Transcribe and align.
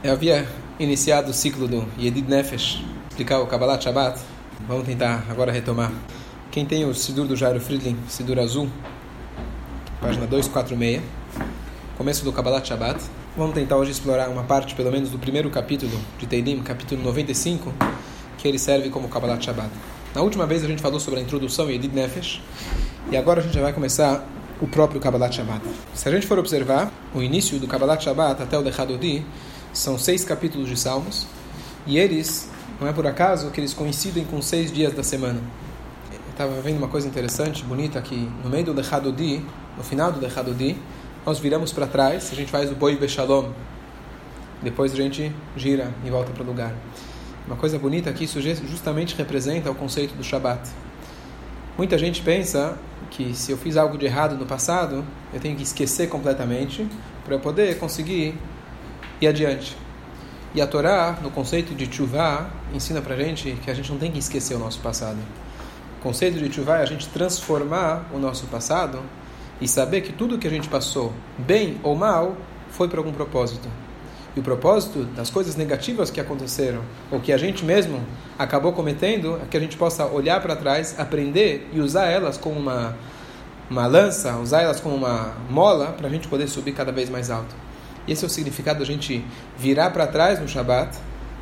Eu 0.00 0.12
havia 0.12 0.46
iniciado 0.78 1.32
o 1.32 1.34
ciclo 1.34 1.66
do 1.66 1.84
Yedid 1.98 2.30
Nefesh, 2.30 2.84
explicar 3.10 3.40
o 3.40 3.48
Kabbalah 3.48 3.80
Shabbat. 3.80 4.20
Vamos 4.68 4.86
tentar 4.86 5.24
agora 5.28 5.50
retomar. 5.50 5.90
Quem 6.52 6.64
tem 6.64 6.84
o 6.84 6.94
Sidur 6.94 7.26
do 7.26 7.34
Jairo 7.34 7.60
Friedlin, 7.60 7.96
Sidur 8.06 8.38
Azul, 8.38 8.70
página 10.00 10.24
246, 10.24 11.02
começo 11.96 12.24
do 12.24 12.32
Kabbalah 12.32 12.64
Shabbat. 12.64 13.00
Vamos 13.36 13.54
tentar 13.54 13.76
hoje 13.76 13.90
explorar 13.90 14.28
uma 14.28 14.44
parte, 14.44 14.76
pelo 14.76 14.92
menos, 14.92 15.10
do 15.10 15.18
primeiro 15.18 15.50
capítulo 15.50 15.98
de 16.16 16.28
Teilim, 16.28 16.62
capítulo 16.62 17.02
95, 17.02 17.74
que 18.38 18.46
ele 18.46 18.58
serve 18.60 18.90
como 18.90 19.08
Kabbalah 19.08 19.40
Shabbat. 19.40 19.70
Na 20.14 20.22
última 20.22 20.46
vez 20.46 20.62
a 20.62 20.68
gente 20.68 20.80
falou 20.80 21.00
sobre 21.00 21.18
a 21.18 21.22
introdução 21.24 21.68
Yedid 21.68 21.92
Nefesh, 21.92 22.40
e 23.10 23.16
agora 23.16 23.40
a 23.40 23.42
gente 23.42 23.54
já 23.54 23.62
vai 23.62 23.72
começar 23.72 24.24
o 24.60 24.68
próprio 24.68 25.00
Kabbalah 25.00 25.32
Shabbat. 25.32 25.60
Se 25.92 26.08
a 26.08 26.12
gente 26.12 26.24
for 26.24 26.38
observar, 26.38 26.88
o 27.12 27.20
início 27.20 27.58
do 27.58 27.66
Kabbalah 27.66 27.98
Shabbat 27.98 28.40
até 28.40 28.56
o 28.56 28.60
Lechadodi 28.60 29.26
são 29.78 29.96
seis 29.96 30.24
capítulos 30.24 30.68
de 30.68 30.76
Salmos, 30.76 31.26
e 31.86 31.98
eles, 31.98 32.50
não 32.80 32.88
é 32.88 32.92
por 32.92 33.06
acaso, 33.06 33.50
que 33.50 33.60
eles 33.60 33.72
coincidem 33.72 34.24
com 34.24 34.42
seis 34.42 34.72
dias 34.72 34.92
da 34.92 35.04
semana. 35.04 35.40
Eu 36.12 36.18
estava 36.30 36.60
vendo 36.60 36.78
uma 36.78 36.88
coisa 36.88 37.06
interessante, 37.06 37.64
bonita, 37.64 38.00
que 38.02 38.28
no 38.42 38.50
meio 38.50 38.64
do 38.64 38.72
Lechadodi, 38.72 39.40
no 39.76 39.84
final 39.84 40.10
do 40.10 40.20
Lechadodi, 40.20 40.76
nós 41.24 41.38
viramos 41.38 41.72
para 41.72 41.86
trás, 41.86 42.28
a 42.32 42.34
gente 42.34 42.50
faz 42.50 42.72
o 42.72 42.74
Boi 42.74 42.96
Beshalom, 42.96 43.52
depois 44.60 44.92
a 44.92 44.96
gente 44.96 45.32
gira 45.56 45.94
e 46.04 46.10
volta 46.10 46.32
para 46.32 46.42
o 46.42 46.46
lugar. 46.46 46.74
Uma 47.46 47.56
coisa 47.56 47.78
bonita 47.78 48.12
que 48.12 48.24
isso 48.24 48.40
justamente 48.42 49.14
representa 49.14 49.70
o 49.70 49.74
conceito 49.76 50.14
do 50.14 50.24
Shabat. 50.24 50.68
Muita 51.78 51.96
gente 51.96 52.20
pensa 52.20 52.76
que 53.12 53.32
se 53.32 53.52
eu 53.52 53.56
fiz 53.56 53.76
algo 53.76 53.96
de 53.96 54.06
errado 54.06 54.36
no 54.36 54.44
passado, 54.44 55.04
eu 55.32 55.38
tenho 55.38 55.56
que 55.56 55.62
esquecer 55.62 56.08
completamente 56.08 56.86
para 57.24 57.36
eu 57.36 57.40
poder 57.40 57.78
conseguir 57.78 58.34
ir 59.20 59.28
adiante. 59.28 59.76
E 60.54 60.62
a 60.62 60.66
Torá, 60.66 61.18
no 61.22 61.30
conceito 61.30 61.74
de 61.74 61.92
chuvá, 61.94 62.48
ensina 62.72 63.02
para 63.02 63.14
a 63.14 63.18
gente 63.18 63.52
que 63.62 63.70
a 63.70 63.74
gente 63.74 63.90
não 63.90 63.98
tem 63.98 64.10
que 64.10 64.18
esquecer 64.18 64.54
o 64.54 64.58
nosso 64.58 64.80
passado. 64.80 65.18
O 65.98 66.02
conceito 66.02 66.38
de 66.38 66.52
chuvá 66.52 66.78
é 66.78 66.82
a 66.82 66.86
gente 66.86 67.08
transformar 67.08 68.06
o 68.14 68.18
nosso 68.18 68.46
passado 68.46 69.00
e 69.60 69.68
saber 69.68 70.00
que 70.00 70.12
tudo 70.12 70.38
que 70.38 70.46
a 70.46 70.50
gente 70.50 70.68
passou, 70.68 71.12
bem 71.36 71.78
ou 71.82 71.94
mal, 71.94 72.36
foi 72.70 72.88
por 72.88 72.98
algum 72.98 73.12
propósito. 73.12 73.68
E 74.36 74.40
o 74.40 74.42
propósito 74.42 75.04
das 75.04 75.30
coisas 75.30 75.56
negativas 75.56 76.10
que 76.10 76.20
aconteceram, 76.20 76.82
ou 77.10 77.18
que 77.18 77.32
a 77.32 77.36
gente 77.36 77.64
mesmo 77.64 78.00
acabou 78.38 78.72
cometendo, 78.72 79.40
é 79.42 79.46
que 79.50 79.56
a 79.56 79.60
gente 79.60 79.76
possa 79.76 80.06
olhar 80.06 80.40
para 80.40 80.54
trás, 80.54 80.94
aprender 80.98 81.68
e 81.72 81.80
usar 81.80 82.06
elas 82.06 82.36
como 82.38 82.58
uma, 82.58 82.96
uma 83.68 83.86
lança, 83.86 84.36
usar 84.36 84.62
elas 84.62 84.80
como 84.80 84.94
uma 84.94 85.34
mola, 85.50 85.88
para 85.88 86.06
a 86.06 86.10
gente 86.10 86.28
poder 86.28 86.46
subir 86.46 86.72
cada 86.72 86.92
vez 86.92 87.10
mais 87.10 87.30
alto. 87.30 87.54
Esse 88.08 88.24
é 88.24 88.26
o 88.26 88.30
significado 88.30 88.78
da 88.78 88.84
gente 88.84 89.24
virar 89.58 89.90
para 89.90 90.06
trás 90.06 90.40
no 90.40 90.48
Shabat, 90.48 90.96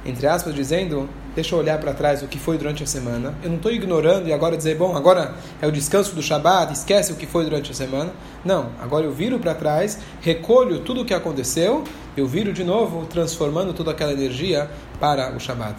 entre 0.04 0.26
aspas, 0.26 0.54
dizendo: 0.54 1.08
deixa 1.34 1.54
eu 1.54 1.58
olhar 1.58 1.78
para 1.78 1.92
trás 1.94 2.22
o 2.22 2.26
que 2.26 2.38
foi 2.38 2.58
durante 2.58 2.82
a 2.82 2.86
semana. 2.86 3.34
Eu 3.42 3.50
não 3.50 3.56
estou 3.56 3.70
ignorando 3.70 4.28
e 4.28 4.32
agora 4.32 4.56
dizer, 4.56 4.76
bom, 4.76 4.96
agora 4.96 5.34
é 5.60 5.66
o 5.66 5.72
descanso 5.72 6.14
do 6.14 6.22
Shabat, 6.22 6.72
esquece 6.72 7.12
o 7.12 7.16
que 7.16 7.26
foi 7.26 7.44
durante 7.44 7.70
a 7.70 7.74
semana. 7.74 8.12
Não, 8.44 8.70
agora 8.80 9.04
eu 9.04 9.12
viro 9.12 9.38
para 9.38 9.54
trás, 9.54 9.98
recolho 10.20 10.80
tudo 10.80 11.02
o 11.02 11.04
que 11.04 11.14
aconteceu, 11.14 11.84
eu 12.16 12.26
viro 12.26 12.52
de 12.52 12.64
novo, 12.64 13.06
transformando 13.06 13.72
toda 13.72 13.90
aquela 13.90 14.12
energia 14.12 14.70
para 14.98 15.34
o 15.36 15.38
Shabat. 15.38 15.76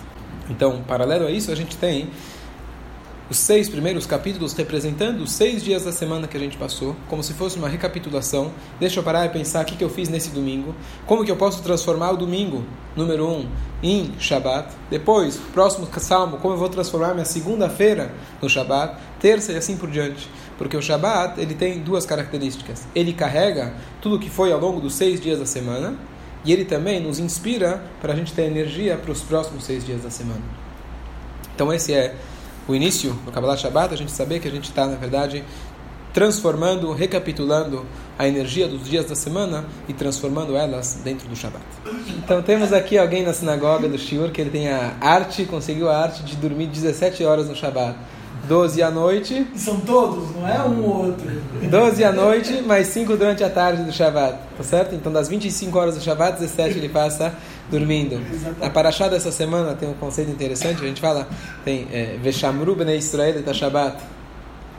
Então, 0.49 0.81
paralelo 0.87 1.25
a 1.25 1.31
isso, 1.31 1.51
a 1.51 1.55
gente 1.55 1.75
tem 1.75 2.09
os 3.29 3.37
seis 3.37 3.67
primeiros 3.67 4.05
capítulos 4.05 4.53
representando 4.53 5.21
os 5.21 5.31
seis 5.31 5.63
dias 5.63 5.83
da 5.83 5.91
semana 5.91 6.27
que 6.27 6.37
a 6.37 6.39
gente 6.39 6.55
passou, 6.55 6.95
como 7.07 7.21
se 7.21 7.33
fosse 7.33 7.57
uma 7.57 7.67
recapitulação. 7.67 8.51
Deixa 8.79 8.99
eu 8.99 9.03
parar 9.03 9.25
e 9.25 9.29
pensar 9.29 9.63
o 9.63 9.65
que, 9.65 9.83
eu 9.83 9.89
fiz 9.89 10.07
nesse 10.07 10.29
domingo, 10.29 10.73
como 11.05 11.25
que 11.25 11.31
eu 11.31 11.35
posso 11.35 11.61
transformar 11.61 12.11
o 12.11 12.17
domingo, 12.17 12.63
número 12.95 13.27
um, 13.27 13.45
em 13.83 14.13
Shabat. 14.17 14.73
Depois, 14.89 15.37
próximo 15.53 15.87
salmo, 15.99 16.37
como 16.37 16.53
eu 16.53 16.57
vou 16.57 16.69
transformar 16.69 17.13
minha 17.13 17.25
segunda-feira 17.25 18.13
no 18.41 18.49
Shabat, 18.49 18.97
terça 19.19 19.51
e 19.51 19.57
assim 19.57 19.75
por 19.75 19.89
diante. 19.89 20.29
Porque 20.57 20.77
o 20.77 20.81
Shabat 20.81 21.39
ele 21.39 21.53
tem 21.53 21.79
duas 21.79 22.05
características. 22.05 22.87
Ele 22.95 23.13
carrega 23.13 23.73
tudo 24.01 24.19
que 24.19 24.29
foi 24.29 24.51
ao 24.51 24.59
longo 24.59 24.79
dos 24.79 24.95
seis 24.95 25.19
dias 25.19 25.39
da 25.39 25.45
semana 25.45 25.95
e 26.45 26.53
ele 26.53 26.63
também 26.63 27.01
nos 27.01 27.19
inspira 27.19 27.83
para 27.99 28.13
a 28.13 28.15
gente 28.15 28.33
ter 28.33 28.43
energia 28.43 28.97
para 28.97 29.11
os 29.11 29.21
próximos 29.21 29.65
seis 29.65 29.85
dias 29.85 30.01
da 30.01 30.09
semana. 30.09 30.41
Então 31.53 31.73
esse 31.73 31.93
é 31.93 32.15
o 32.67 32.75
início 32.75 33.13
do 33.25 33.31
Kabbalah 33.31 33.55
Shabbat, 33.55 33.93
a 33.93 33.97
gente 33.97 34.11
saber 34.11 34.39
que 34.39 34.47
a 34.47 34.51
gente 34.51 34.65
está, 34.65 34.85
na 34.85 34.95
verdade, 34.95 35.43
transformando, 36.13 36.91
recapitulando 36.93 37.85
a 38.17 38.27
energia 38.27 38.67
dos 38.67 38.89
dias 38.89 39.05
da 39.05 39.15
semana 39.15 39.65
e 39.87 39.93
transformando 39.93 40.55
elas 40.55 40.99
dentro 41.03 41.27
do 41.27 41.35
Shabbat. 41.35 41.63
Então 42.17 42.41
temos 42.41 42.73
aqui 42.73 42.97
alguém 42.97 43.23
na 43.23 43.33
sinagoga 43.33 43.87
do 43.87 43.97
Shiur 43.97 44.31
que 44.31 44.41
ele 44.41 44.49
tem 44.49 44.69
a 44.69 44.95
arte, 44.99 45.45
conseguiu 45.45 45.89
a 45.89 45.97
arte 45.97 46.23
de 46.23 46.35
dormir 46.35 46.67
17 46.67 47.23
horas 47.23 47.47
no 47.47 47.55
Shabbat. 47.55 47.95
12 48.47 48.81
à 48.81 48.89
noite. 48.89 49.45
São 49.55 49.79
todos, 49.79 50.33
não 50.35 50.47
é 50.47 50.59
um 50.63 50.83
ou 50.83 51.05
outro. 51.07 51.27
12 51.69 52.03
à 52.03 52.11
noite, 52.11 52.61
mais 52.61 52.87
5 52.87 53.17
durante 53.17 53.43
a 53.43 53.49
tarde 53.49 53.83
do 53.83 53.91
Shabbat. 53.91 54.37
Tá 54.57 54.63
certo? 54.63 54.95
Então 54.95 55.11
das 55.11 55.27
25 55.27 55.77
horas 55.77 55.95
do 55.95 56.01
Shabbat, 56.01 56.39
17 56.39 56.77
ele 56.77 56.89
passa 56.89 57.33
dormindo. 57.69 58.15
Exatamente. 58.15 58.61
Na 58.61 58.69
Parashá 58.69 59.07
dessa 59.07 59.31
semana 59.31 59.73
tem 59.75 59.89
um 59.89 59.93
conceito 59.93 60.31
interessante, 60.31 60.81
a 60.81 60.87
gente 60.87 61.01
fala, 61.01 61.27
tem 61.65 61.87
é, 61.91 62.17
Veshamru 62.21 62.75
bnei 62.75 62.97
Israel 62.97 63.37
et 63.37 63.53
Shabbat. 63.53 63.97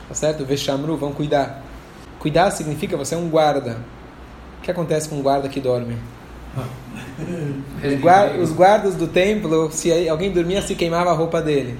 Tá 0.07 0.15
certo? 0.15 0.43
Veshamru, 0.43 0.97
vão 0.97 1.11
cuidar. 1.11 1.63
Cuidar 2.17 2.51
significa 2.51 2.97
você 2.97 3.15
é 3.15 3.17
um 3.17 3.29
guarda. 3.29 3.77
O 4.59 4.61
que 4.61 4.71
acontece 4.71 5.07
com 5.07 5.17
um 5.17 5.21
guarda 5.21 5.47
que 5.47 5.59
dorme? 5.59 5.95
Os 8.41 8.51
guardas 8.51 8.95
do 8.95 9.07
templo, 9.07 9.71
se 9.71 10.09
alguém 10.09 10.31
dormia, 10.31 10.61
se 10.61 10.75
queimava 10.75 11.11
a 11.11 11.13
roupa 11.13 11.41
dele. 11.41 11.77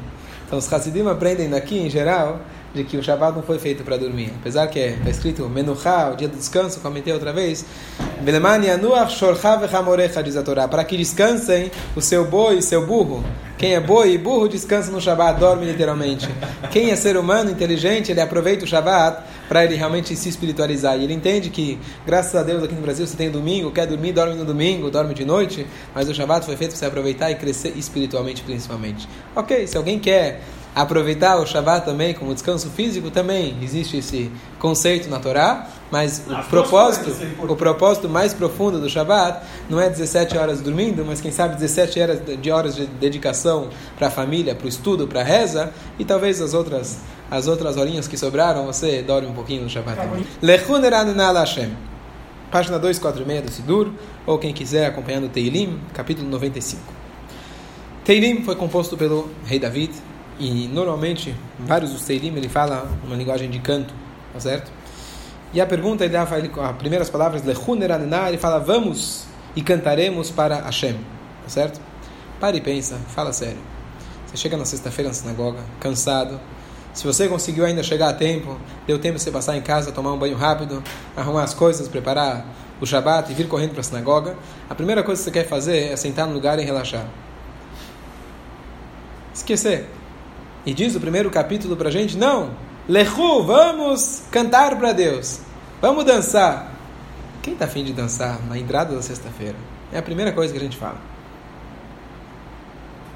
Então 0.49 0.57
os 0.57 0.73
Hasidim 0.73 1.07
aprendem 1.07 1.47
daqui, 1.47 1.77
em 1.77 1.91
geral, 1.91 2.39
de 2.73 2.83
que 2.83 2.97
o 2.97 3.03
Shabbat 3.03 3.35
não 3.35 3.43
foi 3.43 3.59
feito 3.59 3.83
para 3.83 3.97
dormir. 3.97 4.33
Apesar 4.39 4.65
que 4.65 4.79
está 4.79 5.07
é, 5.07 5.11
escrito 5.11 5.47
Menuchá, 5.47 6.09
o 6.11 6.15
dia 6.15 6.27
do 6.27 6.35
descanso, 6.35 6.79
comentei 6.79 7.13
outra 7.13 7.31
vez. 7.31 7.63
diz 10.23 10.35
para 10.67 10.83
que 10.83 10.97
descansem 10.97 11.71
o 11.95 12.01
seu 12.01 12.25
boi 12.25 12.57
e 12.57 12.61
seu 12.63 12.83
burro. 12.83 13.23
Quem 13.59 13.75
é 13.75 13.79
boi 13.79 14.13
e 14.13 14.17
burro 14.17 14.49
descansa 14.49 14.91
no 14.91 14.99
Shabbat, 14.99 15.39
dorme 15.39 15.67
literalmente. 15.67 16.27
Quem 16.71 16.89
é 16.89 16.95
ser 16.95 17.15
humano 17.15 17.51
inteligente, 17.51 18.11
ele 18.11 18.21
aproveita 18.21 18.65
o 18.65 18.67
Shabbat 18.67 19.21
para 19.49 19.65
ele 19.65 19.75
realmente 19.75 20.15
se 20.15 20.29
espiritualizar. 20.29 20.97
E 20.97 21.03
ele 21.03 21.13
entende 21.13 21.49
que, 21.49 21.79
graças 22.05 22.35
a 22.35 22.43
Deus, 22.43 22.63
aqui 22.63 22.75
no 22.75 22.81
Brasil 22.81 23.05
você 23.05 23.17
tem 23.17 23.31
domingo, 23.31 23.71
quer 23.71 23.87
dormir, 23.87 24.13
dorme 24.13 24.35
no 24.35 24.45
domingo, 24.45 24.91
dorme 24.91 25.15
de 25.15 25.25
noite, 25.25 25.65
mas 25.93 26.07
o 26.07 26.13
Shabbat 26.13 26.45
foi 26.45 26.55
feito 26.55 26.71
para 26.71 26.79
você 26.79 26.85
aproveitar 26.85 27.31
e 27.31 27.35
crescer 27.35 27.73
espiritualmente, 27.75 28.43
principalmente. 28.43 29.09
Ok, 29.35 29.65
se 29.65 29.75
alguém 29.75 29.99
quer 29.99 30.41
aproveitar 30.75 31.37
o 31.37 31.47
Shabbat 31.47 31.83
também 31.83 32.13
como 32.13 32.31
descanso 32.31 32.69
físico, 32.69 33.09
também 33.09 33.57
existe 33.61 33.97
esse 33.97 34.31
conceito 34.59 35.09
na 35.09 35.19
Torá, 35.19 35.67
mas 35.89 36.23
o 36.29 36.49
propósito, 36.49 37.11
o 37.39 37.55
propósito 37.55 38.07
mais 38.07 38.35
profundo 38.35 38.79
do 38.79 38.87
Shabbat 38.87 39.41
não 39.67 39.81
é 39.81 39.89
17 39.89 40.37
horas 40.37 40.61
dormindo, 40.61 41.03
mas 41.03 41.19
quem 41.19 41.31
sabe 41.31 41.55
17 41.55 41.99
horas 41.99 42.21
de 42.39 42.51
horas 42.51 42.75
de 42.75 42.85
dedicação 42.85 43.69
para 43.97 44.07
a 44.07 44.11
família, 44.11 44.53
para 44.53 44.67
o 44.67 44.69
estudo, 44.69 45.07
para 45.07 45.21
a 45.21 45.23
reza, 45.23 45.73
e 45.97 46.05
talvez 46.05 46.39
as 46.39 46.53
outras 46.53 46.99
as 47.29 47.47
outras 47.47 47.77
horinhas 47.77 48.07
que 48.07 48.17
sobraram, 48.17 48.65
você 48.65 49.01
dorme 49.01 49.27
um 49.27 49.33
pouquinho 49.33 49.63
no 49.63 49.69
Shabbat 49.69 49.97
também. 49.97 50.25
Hashem. 51.39 51.71
Página 52.51 52.79
246 52.79 53.43
do 53.43 53.51
Sidur, 53.51 53.91
ou 54.25 54.39
quem 54.39 54.51
quiser 54.51 54.87
acompanhando 54.87 55.29
Teilim, 55.29 55.79
capítulo 55.93 56.27
95. 56.27 56.81
Teilim 58.03 58.43
foi 58.43 58.55
composto 58.55 58.97
pelo 58.97 59.29
rei 59.45 59.59
David, 59.59 59.93
e 60.39 60.67
normalmente, 60.67 61.35
vários 61.59 61.91
dos 61.91 62.05
Teilim, 62.05 62.35
ele 62.35 62.49
fala 62.49 62.89
uma 63.05 63.15
linguagem 63.15 63.49
de 63.49 63.59
canto, 63.59 63.93
tá 64.33 64.39
certo? 64.39 64.71
E 65.53 65.61
a 65.61 65.65
pergunta, 65.65 66.03
ele 66.05 66.13
fala, 66.25 66.69
as 66.69 66.77
primeiras 66.77 67.09
palavras, 67.09 67.43
ele 67.45 68.37
fala, 68.37 68.59
vamos 68.59 69.25
e 69.55 69.61
cantaremos 69.61 70.31
para 70.31 70.61
Hashem, 70.61 70.93
tá 71.43 71.49
certo? 71.49 71.79
Pare 72.39 72.57
e 72.57 72.61
pensa, 72.61 72.97
fala 73.09 73.31
sério. 73.33 73.59
Você 74.25 74.37
chega 74.37 74.57
na 74.57 74.65
sexta-feira 74.65 75.09
na 75.09 75.13
sinagoga, 75.13 75.59
cansado, 75.79 76.39
se 76.93 77.05
você 77.05 77.27
conseguiu 77.27 77.65
ainda 77.65 77.83
chegar 77.83 78.09
a 78.09 78.13
tempo, 78.13 78.57
deu 78.87 78.97
tempo 78.99 79.17
de 79.17 79.23
você 79.23 79.31
passar 79.31 79.55
em 79.55 79.61
casa, 79.61 79.91
tomar 79.91 80.11
um 80.11 80.17
banho 80.17 80.35
rápido, 80.35 80.83
arrumar 81.15 81.43
as 81.43 81.53
coisas, 81.53 81.87
preparar 81.87 82.45
o 82.81 82.85
Shabat 82.85 83.31
e 83.31 83.35
vir 83.35 83.47
correndo 83.47 83.71
para 83.71 83.81
a 83.81 83.83
sinagoga, 83.83 84.35
a 84.69 84.75
primeira 84.75 85.03
coisa 85.03 85.19
que 85.21 85.25
você 85.25 85.31
quer 85.31 85.47
fazer 85.47 85.91
é 85.91 85.95
sentar 85.95 86.27
no 86.27 86.33
lugar 86.33 86.59
e 86.59 86.63
relaxar. 86.63 87.05
Esquecer. 89.33 89.87
E 90.65 90.73
diz 90.73 90.95
o 90.95 90.99
primeiro 90.99 91.29
capítulo 91.29 91.75
para 91.75 91.89
a 91.89 91.91
gente: 91.91 92.17
não, 92.17 92.51
Lehu, 92.87 93.43
vamos 93.43 94.23
cantar 94.31 94.77
para 94.77 94.91
Deus, 94.91 95.41
vamos 95.81 96.03
dançar. 96.05 96.73
Quem 97.41 97.53
está 97.53 97.65
afim 97.65 97.83
de 97.83 97.93
dançar 97.93 98.41
na 98.47 98.57
entrada 98.57 98.95
da 98.95 99.01
sexta-feira? 99.01 99.55
É 99.93 99.97
a 99.97 100.01
primeira 100.01 100.31
coisa 100.31 100.51
que 100.51 100.59
a 100.59 100.61
gente 100.61 100.77
fala 100.77 101.18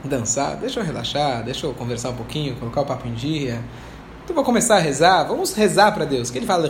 dançar, 0.03 0.57
deixa 0.57 0.79
eu 0.79 0.83
relaxar, 0.83 1.43
deixa 1.43 1.65
eu 1.65 1.73
conversar 1.73 2.09
um 2.09 2.15
pouquinho, 2.15 2.55
colocar 2.55 2.81
o 2.81 2.85
papo 2.85 3.07
em 3.07 3.13
dia. 3.13 3.61
Então 4.23 4.35
vou 4.35 4.43
começar 4.43 4.77
a 4.77 4.79
rezar, 4.79 5.23
vamos 5.23 5.53
rezar 5.53 5.91
para 5.91 6.05
Deus. 6.05 6.29
Que 6.29 6.37
ele 6.39 6.45
fala, 6.45 6.69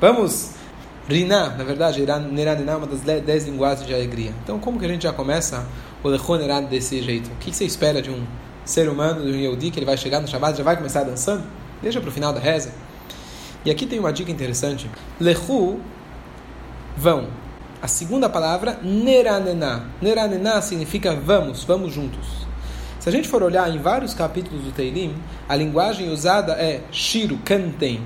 vamos 0.00 0.50
Riná, 1.08 1.54
na 1.56 1.64
verdade, 1.64 2.04
Neranená 2.30 2.72
é 2.72 2.76
uma 2.76 2.86
das 2.86 3.00
dez 3.00 3.46
linguagens 3.46 3.86
de 3.86 3.94
alegria. 3.94 4.30
Então, 4.44 4.58
como 4.58 4.78
que 4.78 4.84
a 4.84 4.88
gente 4.88 5.04
já 5.04 5.12
começa 5.12 5.66
o 6.04 6.08
Lechonerá 6.08 6.60
desse 6.60 7.00
jeito? 7.02 7.30
O 7.30 7.36
que 7.36 7.50
você 7.50 7.64
espera 7.64 8.02
de 8.02 8.10
um 8.10 8.26
ser 8.62 8.90
humano, 8.90 9.24
de 9.24 9.32
um 9.32 9.40
Yehudi, 9.40 9.70
que 9.70 9.78
ele 9.78 9.86
vai 9.86 9.96
chegar 9.96 10.20
no 10.20 10.28
Shabbat 10.28 10.58
já 10.58 10.62
vai 10.62 10.76
começar 10.76 11.04
dançando? 11.04 11.44
Deixa 11.80 11.98
para 11.98 12.10
o 12.10 12.12
final 12.12 12.30
da 12.30 12.40
reza. 12.40 12.72
E 13.64 13.70
aqui 13.70 13.86
tem 13.86 13.98
uma 13.98 14.12
dica 14.12 14.30
interessante. 14.30 14.90
Lechu, 15.18 15.78
vão. 16.94 17.28
A 17.80 17.86
segunda 17.86 18.28
palavra, 18.28 18.80
Neranená. 18.82 19.84
Neranená 20.02 20.60
significa 20.60 21.14
vamos, 21.14 21.62
vamos 21.62 21.92
juntos. 21.92 22.26
Se 22.98 23.08
a 23.08 23.12
gente 23.12 23.28
for 23.28 23.40
olhar 23.40 23.72
em 23.72 23.78
vários 23.78 24.12
capítulos 24.12 24.64
do 24.64 24.72
Teilim, 24.72 25.14
a 25.48 25.54
linguagem 25.54 26.10
usada 26.10 26.54
é 26.54 26.82
Shiro, 26.90 27.38
cantem, 27.44 28.02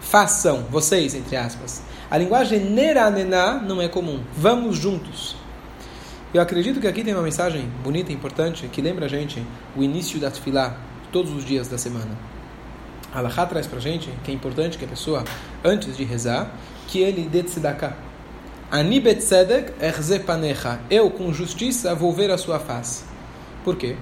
façam, 0.00 0.62
vocês, 0.70 1.16
entre 1.16 1.36
aspas. 1.36 1.82
A 2.08 2.16
linguagem 2.16 2.60
neranená 2.60 3.54
não 3.54 3.82
é 3.82 3.88
comum. 3.88 4.22
Vamos 4.36 4.78
juntos. 4.78 5.34
Eu 6.32 6.40
acredito 6.40 6.80
que 6.80 6.86
aqui 6.86 7.02
tem 7.02 7.12
uma 7.12 7.22
mensagem 7.22 7.68
bonita 7.82 8.12
e 8.12 8.14
importante 8.14 8.68
que 8.68 8.80
lembra 8.80 9.06
a 9.06 9.08
gente 9.08 9.44
o 9.76 9.82
início 9.82 10.20
da 10.20 10.30
tefilá 10.30 10.76
todos 11.10 11.32
os 11.32 11.44
dias 11.44 11.66
da 11.66 11.76
semana. 11.76 12.16
Allah 13.12 13.46
traz 13.46 13.66
para 13.66 13.78
a 13.78 13.82
gente 13.82 14.12
que 14.22 14.30
é 14.30 14.34
importante 14.34 14.78
que 14.78 14.84
a 14.84 14.88
pessoa, 14.88 15.24
antes 15.64 15.96
de 15.96 16.04
rezar, 16.04 16.52
que 16.86 17.00
ele 17.00 17.22
dê 17.22 17.42
tzedakah. 17.42 18.07
Ani 18.70 19.00
betzedek 19.00 19.72
erze 19.80 20.18
panecha. 20.18 20.78
Eu, 20.90 21.10
com 21.10 21.32
justiça, 21.32 21.94
vou 21.94 22.12
ver 22.12 22.30
a 22.30 22.36
sua 22.36 22.58
face. 22.58 23.02
Por 23.64 23.76
quê? 23.76 23.96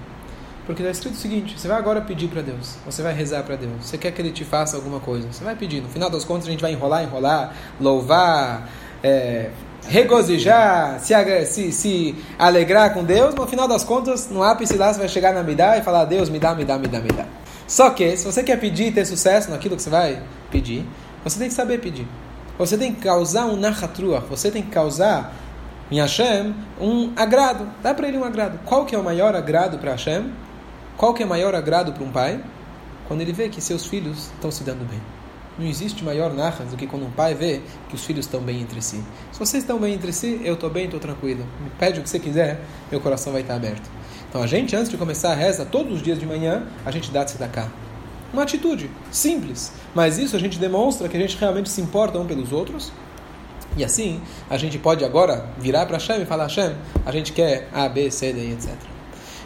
Porque 0.66 0.82
está 0.82 0.90
escrito 0.90 1.14
o 1.14 1.18
seguinte: 1.18 1.58
você 1.58 1.68
vai 1.68 1.78
agora 1.78 2.00
pedir 2.00 2.28
para 2.28 2.42
Deus, 2.42 2.76
você 2.84 3.00
vai 3.00 3.14
rezar 3.14 3.44
para 3.44 3.54
Deus, 3.54 3.72
você 3.80 3.96
quer 3.96 4.10
que 4.10 4.20
Ele 4.20 4.32
te 4.32 4.44
faça 4.44 4.76
alguma 4.76 4.98
coisa, 4.98 5.28
você 5.30 5.44
vai 5.44 5.54
pedir. 5.54 5.80
No 5.80 5.88
final 5.88 6.10
das 6.10 6.24
contas, 6.24 6.48
a 6.48 6.50
gente 6.50 6.60
vai 6.60 6.72
enrolar, 6.72 7.04
enrolar, 7.04 7.54
louvar, 7.80 8.68
é, 9.04 9.50
regozijar, 9.86 10.98
se, 10.98 11.14
se, 11.46 11.72
se, 11.72 12.14
alegrar 12.36 12.92
com 12.92 13.04
Deus, 13.04 13.36
no 13.36 13.46
final 13.46 13.68
das 13.68 13.84
contas, 13.84 14.28
no 14.28 14.42
ápice 14.42 14.76
lá, 14.76 14.92
você 14.92 14.98
vai 14.98 15.08
chegar 15.08 15.32
na 15.32 15.44
Midá 15.44 15.78
e 15.78 15.82
falar: 15.82 16.04
Deus, 16.06 16.28
me 16.28 16.40
dá, 16.40 16.56
me 16.56 16.64
dá, 16.64 16.76
me 16.76 16.88
dá, 16.88 16.98
me 16.98 17.08
dá. 17.10 17.24
Só 17.68 17.90
que, 17.90 18.16
se 18.16 18.24
você 18.24 18.42
quer 18.42 18.58
pedir 18.58 18.88
e 18.88 18.92
ter 18.92 19.04
sucesso 19.04 19.48
naquilo 19.50 19.76
que 19.76 19.82
você 19.82 19.90
vai 19.90 20.20
pedir, 20.50 20.84
você 21.22 21.38
tem 21.38 21.48
que 21.48 21.54
saber 21.54 21.80
pedir. 21.80 22.06
Você 22.58 22.78
tem 22.78 22.94
que 22.94 23.02
causar 23.02 23.46
um 23.46 23.56
nachatrua, 23.56 24.20
você 24.20 24.50
tem 24.50 24.62
que 24.62 24.70
causar 24.70 25.34
em 25.90 26.00
Hashem 26.00 26.54
um 26.80 27.12
agrado. 27.14 27.68
Dá 27.82 27.92
para 27.92 28.08
ele 28.08 28.16
um 28.16 28.24
agrado. 28.24 28.58
Qual 28.64 28.86
que 28.86 28.94
é 28.94 28.98
o 28.98 29.04
maior 29.04 29.34
agrado 29.34 29.78
para 29.78 29.92
Hashem? 29.92 30.32
Qual 30.96 31.12
que 31.12 31.22
é 31.22 31.26
maior 31.26 31.54
agrado 31.54 31.92
para 31.92 32.02
um 32.02 32.10
pai? 32.10 32.42
Quando 33.06 33.20
ele 33.20 33.32
vê 33.32 33.48
que 33.48 33.60
seus 33.60 33.86
filhos 33.86 34.30
estão 34.34 34.50
se 34.50 34.64
dando 34.64 34.88
bem. 34.88 35.00
Não 35.58 35.66
existe 35.66 36.04
maior 36.04 36.34
narra 36.34 36.64
do 36.66 36.76
que 36.76 36.86
quando 36.86 37.06
um 37.06 37.10
pai 37.10 37.34
vê 37.34 37.62
que 37.88 37.94
os 37.94 38.04
filhos 38.04 38.26
estão 38.26 38.40
bem 38.40 38.60
entre 38.60 38.82
si. 38.82 39.02
Se 39.32 39.38
vocês 39.38 39.62
estão 39.62 39.78
bem 39.78 39.94
entre 39.94 40.12
si, 40.12 40.40
eu 40.44 40.54
estou 40.54 40.68
bem, 40.68 40.84
estou 40.84 41.00
tranquilo. 41.00 41.46
Me 41.60 41.70
pede 41.78 42.00
o 42.00 42.02
que 42.02 42.10
você 42.10 42.18
quiser, 42.18 42.60
meu 42.90 43.00
coração 43.00 43.32
vai 43.32 43.40
estar 43.40 43.54
aberto. 43.54 43.88
Então 44.28 44.42
a 44.42 44.46
gente, 44.46 44.76
antes 44.76 44.90
de 44.90 44.98
começar 44.98 45.32
a 45.32 45.34
reza, 45.34 45.64
todos 45.64 45.94
os 45.94 46.02
dias 46.02 46.18
de 46.18 46.26
manhã, 46.26 46.66
a 46.84 46.90
gente 46.90 47.10
dá 47.10 47.24
cá. 47.48 47.68
Uma 48.32 48.42
atitude 48.42 48.90
simples, 49.10 49.72
mas 49.94 50.18
isso 50.18 50.36
a 50.36 50.38
gente 50.38 50.58
demonstra 50.58 51.08
que 51.08 51.16
a 51.16 51.20
gente 51.20 51.36
realmente 51.36 51.68
se 51.68 51.80
importa 51.80 52.18
um 52.18 52.26
pelos 52.26 52.52
outros. 52.52 52.92
E 53.76 53.84
assim, 53.84 54.20
a 54.48 54.56
gente 54.56 54.78
pode 54.78 55.04
agora 55.04 55.46
virar 55.58 55.86
para 55.86 55.96
Hashem 55.96 56.22
e 56.22 56.26
falar: 56.26 56.44
Hashem, 56.44 56.74
a 57.04 57.12
gente 57.12 57.32
quer 57.32 57.68
A, 57.72 57.88
B, 57.88 58.10
C, 58.10 58.32
D, 58.32 58.52
etc. 58.52 58.74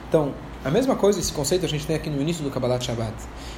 Então, 0.09 0.33
a 0.65 0.71
mesma 0.71 0.95
coisa, 0.95 1.19
esse 1.19 1.33
conceito 1.33 1.65
a 1.65 1.69
gente 1.69 1.87
tem 1.87 1.97
aqui 1.97 2.11
no 2.11 2.21
início 2.21 2.45
do 2.45 2.51
Kabbalah 2.51 2.81
Shabbat. 2.81 3.15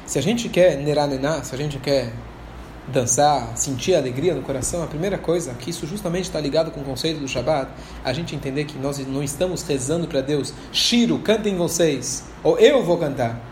Se 0.06 0.18
a 0.18 0.22
gente 0.22 0.48
quer 0.48 0.76
neranená, 0.76 1.42
se 1.42 1.54
a 1.54 1.58
gente 1.58 1.78
quer 1.78 2.12
dançar, 2.88 3.56
sentir 3.56 3.94
alegria 3.94 4.34
no 4.34 4.42
coração, 4.42 4.82
a 4.82 4.86
primeira 4.86 5.18
coisa, 5.18 5.54
que 5.54 5.70
isso 5.70 5.86
justamente 5.86 6.24
está 6.24 6.40
ligado 6.40 6.70
com 6.70 6.80
o 6.80 6.84
conceito 6.84 7.20
do 7.20 7.28
Shabbat, 7.28 7.70
a 8.04 8.12
gente 8.12 8.34
entender 8.34 8.64
que 8.64 8.78
nós 8.78 8.98
não 9.06 9.22
estamos 9.22 9.62
rezando 9.62 10.06
para 10.06 10.20
Deus, 10.20 10.52
Shiro, 10.72 11.18
cantem 11.18 11.56
vocês, 11.56 12.24
ou 12.42 12.58
eu 12.58 12.82
vou 12.82 12.98
cantar. 12.98 13.51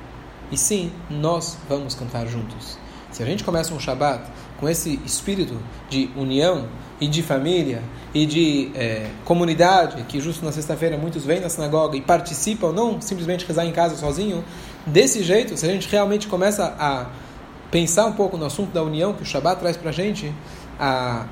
E 0.50 0.56
sim, 0.56 0.92
nós 1.08 1.56
vamos 1.68 1.94
cantar 1.94 2.26
juntos. 2.26 2.78
Se 3.10 3.22
a 3.22 3.26
gente 3.26 3.44
começa 3.44 3.74
um 3.74 3.80
Shabbat 3.80 4.24
com 4.58 4.68
esse 4.68 5.00
espírito 5.04 5.56
de 5.88 6.10
união, 6.16 6.68
e 7.00 7.08
de 7.08 7.22
família 7.22 7.82
e 8.12 8.26
de 8.26 8.70
é, 8.74 9.08
comunidade, 9.24 10.02
que 10.04 10.20
justo 10.20 10.44
na 10.44 10.52
sexta-feira 10.52 10.98
muitos 10.98 11.24
vêm 11.24 11.40
na 11.40 11.48
sinagoga 11.48 11.96
e 11.96 12.00
participam, 12.00 12.72
não 12.72 13.00
simplesmente 13.00 13.46
rezar 13.46 13.64
em 13.64 13.72
casa 13.72 13.96
sozinho, 13.96 14.44
desse 14.84 15.22
jeito, 15.22 15.56
se 15.56 15.66
a 15.66 15.70
gente 15.70 15.88
realmente 15.88 16.28
começa 16.28 16.74
a 16.78 17.06
pensar 17.70 18.04
um 18.06 18.12
pouco 18.12 18.36
no 18.36 18.44
assunto 18.44 18.72
da 18.72 18.82
união 18.82 19.14
que 19.14 19.22
o 19.22 19.24
Shabat 19.24 19.60
traz 19.60 19.76
para 19.76 19.90
a 19.90 19.92
gente, 19.92 20.32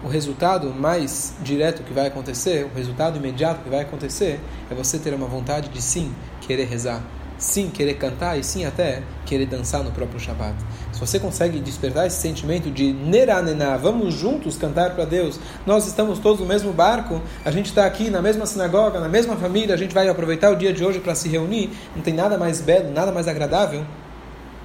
o 0.05 0.09
resultado 0.09 0.73
mais 0.75 1.35
direto 1.43 1.83
que 1.83 1.93
vai 1.93 2.07
acontecer, 2.07 2.69
o 2.73 2.77
resultado 2.77 3.19
imediato 3.19 3.63
que 3.63 3.69
vai 3.69 3.81
acontecer, 3.81 4.41
é 4.71 4.75
você 4.75 4.99
ter 4.99 5.13
uma 5.15 5.27
vontade 5.27 5.69
de 5.69 5.83
sim 5.83 6.15
querer 6.41 6.67
rezar 6.67 7.03
sim 7.39 7.71
querer 7.71 7.95
cantar 7.95 8.39
e 8.39 8.45
sim 8.45 8.65
até 8.65 9.03
querer 9.25 9.47
dançar 9.47 9.83
no 9.83 9.93
próprio 9.93 10.19
Shabbat. 10.19 10.57
Se 10.93 11.01
você 11.01 11.19
consegue 11.21 11.61
despertar 11.61 12.07
esse 12.07 12.21
sentimento 12.21 12.71
de 12.71 12.93
neranená, 12.93 13.77
vamos 13.77 14.15
juntos 14.15 14.59
cantar 14.59 14.95
para 14.95 15.05
Deus, 15.05 15.39
nós 15.65 15.87
estamos 15.87 16.19
todos 16.19 16.41
no 16.41 16.47
mesmo 16.47 16.73
barco, 16.73 17.23
a 17.45 17.51
gente 17.51 17.67
está 17.67 17.87
aqui 17.87 18.11
na 18.11 18.21
mesma 18.21 18.45
sinagoga, 18.45 18.99
na 18.99 19.09
mesma 19.09 19.37
família, 19.37 19.75
a 19.75 19.79
gente 19.79 19.95
vai 19.95 20.09
aproveitar 20.09 20.51
o 20.51 20.57
dia 20.57 20.73
de 20.73 20.85
hoje 20.85 20.99
para 20.99 21.15
se 21.15 21.29
reunir, 21.29 21.71
não 21.95 22.03
tem 22.03 22.13
nada 22.13 22.37
mais 22.37 22.61
belo, 22.61 22.91
nada 22.91 23.13
mais 23.13 23.29
agradável 23.29 23.85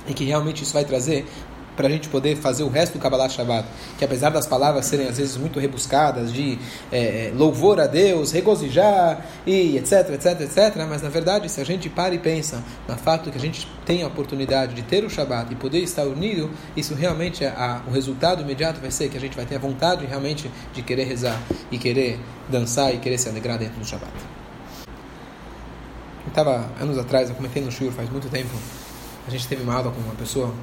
e 0.08 0.14
que 0.14 0.26
realmente 0.26 0.64
isso 0.64 0.74
vai 0.74 0.84
trazer 0.84 1.26
para 1.76 1.88
a 1.88 1.90
gente 1.90 2.10
poder 2.10 2.36
fazer 2.36 2.64
o 2.64 2.70
resto 2.70 2.94
do 2.94 3.00
Kabbalah 3.00 3.30
Shabbat, 3.30 3.68
que 3.98 4.06
apesar 4.06 4.30
das 4.30 4.46
palavras 4.46 4.86
serem 4.86 5.08
às 5.08 5.18
vezes 5.18 5.38
muito 5.38 5.60
rebuscadas, 5.60 6.32
de 6.32 6.58
é, 6.92 7.28
é, 7.28 7.34
louvor 7.36 7.80
a 7.80 7.88
Deus, 7.88 8.32
regozijar 8.32 9.26
e 9.46 9.78
etc, 9.78 10.10
etc, 10.12 10.42
etc, 10.42 10.86
mas 10.88 11.02
na 11.02 11.10
verdade, 11.10 11.50
se 11.50 11.60
a 11.60 11.64
gente 11.64 11.90
para 11.90 12.14
e 12.14 12.20
pensa 12.20 12.64
no 12.88 12.96
fato 12.98 13.32
que 13.32 13.38
a 13.38 13.42
gente 13.42 13.68
tem 13.86 14.04
a 14.04 14.08
oportunidade 14.08 14.74
de 14.74 14.82
ter 14.82 15.04
o 15.04 15.10
Shabbat 15.10 15.52
e 15.52 15.56
poder 15.56 15.80
estar 15.80 16.04
unido, 16.04 16.50
isso 16.76 16.94
realmente, 16.94 17.44
é 17.44 17.50
a, 17.50 17.82
o 17.88 17.92
resultado 17.92 18.42
imediato 18.42 18.80
vai 18.80 18.92
ser 18.92 19.10
que 19.10 19.18
a 19.18 19.22
gente 19.22 19.36
vai 19.36 19.46
ter 19.46 19.56
a 19.56 19.60
vontade 19.60 20.06
realmente 20.06 20.50
de 20.74 20.82
querer 20.82 21.06
rezar 21.06 21.42
e 21.72 21.78
querer 21.78 22.20
dançar 22.50 22.94
e 22.94 22.98
querer 22.98 23.18
se 23.18 23.30
alegrar 23.30 23.58
dentro 23.58 23.80
do 23.80 23.86
Shabbat. 23.86 24.12
Estava 26.28 26.66
anos 26.80 26.98
atrás, 26.98 27.30
eu 27.30 27.36
comentei 27.36 27.62
no 27.62 27.72
Shur 27.72 27.92
faz 27.92 28.10
muito 28.10 28.30
tempo, 28.30 28.50
a 29.28 29.32
gente 29.32 29.48
teve 29.48 29.62
uma 29.62 29.76
aula 29.76 29.92
com 29.92 30.00
uma 30.02 30.16
pessoa 30.16 30.54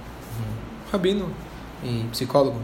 rabino 0.90 1.28
e 1.82 2.06
psicólogo. 2.10 2.60